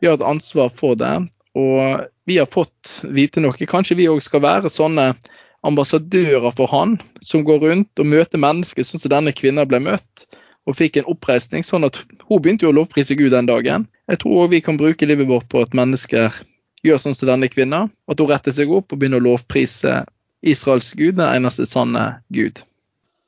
Vi 0.00 0.08
har 0.08 0.18
et 0.18 0.26
ansvar 0.26 0.70
for 0.74 0.98
det. 0.98 1.14
Og 1.56 2.06
vi 2.28 2.38
har 2.38 2.48
fått 2.52 3.00
vite 3.16 3.40
noe. 3.40 3.68
Kanskje 3.68 3.96
vi 3.96 4.08
òg 4.10 4.20
skal 4.24 4.44
være 4.44 4.72
sånne 4.72 5.12
ambassadører 5.66 6.52
for 6.54 6.70
han, 6.70 6.98
som 7.24 7.44
går 7.46 7.62
rundt 7.64 8.02
og 8.02 8.10
møter 8.10 8.40
mennesker 8.40 8.86
sånn 8.86 9.02
som 9.02 9.12
denne 9.14 9.32
kvinnen 9.34 9.66
ble 9.68 9.80
møtt, 9.82 10.26
og 10.66 10.76
fikk 10.78 11.00
en 11.00 11.08
oppreisning. 11.10 11.64
Sånn 11.66 11.86
at 11.86 11.98
hun 12.26 12.42
begynte 12.42 12.66
jo 12.66 12.74
å 12.74 12.76
lovprise 12.76 13.16
Gud 13.18 13.32
den 13.34 13.48
dagen. 13.48 13.86
Jeg 14.10 14.22
tror 14.22 14.44
òg 14.44 14.52
vi 14.54 14.62
kan 14.62 14.78
bruke 14.78 15.08
livet 15.08 15.30
vårt 15.30 15.48
på 15.50 15.62
at 15.64 15.74
mennesker 15.74 16.34
gjør 16.86 17.02
sånn 17.02 17.16
som 17.18 17.30
denne 17.30 17.50
kvinnen. 17.50 17.90
At 18.10 18.22
hun 18.22 18.30
retter 18.30 18.54
seg 18.54 18.70
opp 18.74 18.92
og 18.92 19.00
begynner 19.00 19.22
å 19.22 19.28
lovprise 19.32 20.02
Israels 20.46 20.92
Gud, 20.98 21.16
den 21.18 21.30
eneste 21.30 21.66
sanne 21.66 22.08
Gud. 22.34 22.60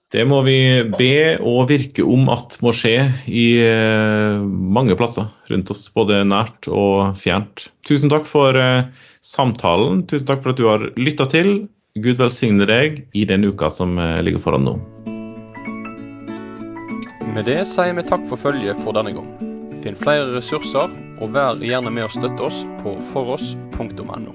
Det 0.08 0.22
må 0.24 0.38
vi 0.40 0.56
be 0.88 1.36
og 1.44 1.66
virke 1.68 2.04
om 2.08 2.30
at 2.32 2.54
må 2.64 2.72
skje 2.72 3.10
i 3.28 3.60
eh, 3.60 4.38
mange 4.40 4.96
plasser 4.96 5.28
rundt 5.50 5.68
oss, 5.74 5.82
både 5.92 6.22
nært 6.24 6.68
og 6.72 7.18
fjernt. 7.20 7.66
Tusen 7.84 8.08
takk 8.08 8.24
for 8.28 8.56
eh, 8.56 8.88
samtalen. 9.20 10.06
Tusen 10.08 10.30
takk 10.30 10.40
for 10.46 10.54
at 10.54 10.62
du 10.62 10.64
har 10.70 10.86
lytta 10.96 11.28
til. 11.28 11.68
Gud 12.00 12.22
velsigne 12.22 12.64
deg 12.68 13.02
i 13.12 13.26
den 13.28 13.44
uka 13.44 13.68
som 13.74 14.00
eh, 14.00 14.16
ligger 14.24 14.40
foran 14.46 14.64
nå. 14.70 14.78
Med 17.34 17.44
det 17.44 17.60
sier 17.68 17.92
vi 17.92 18.06
takk 18.08 18.24
for 18.30 18.40
følget 18.40 18.80
for 18.86 18.96
denne 18.96 19.12
gang. 19.12 19.28
Finn 19.84 19.98
flere 19.98 20.32
ressurser, 20.32 20.88
og 21.20 21.36
vær 21.36 21.60
gjerne 21.60 21.92
med 21.92 22.08
å 22.08 22.14
støtte 22.16 22.48
oss 22.48 22.64
på 22.80 22.96
foross.no. 23.12 24.32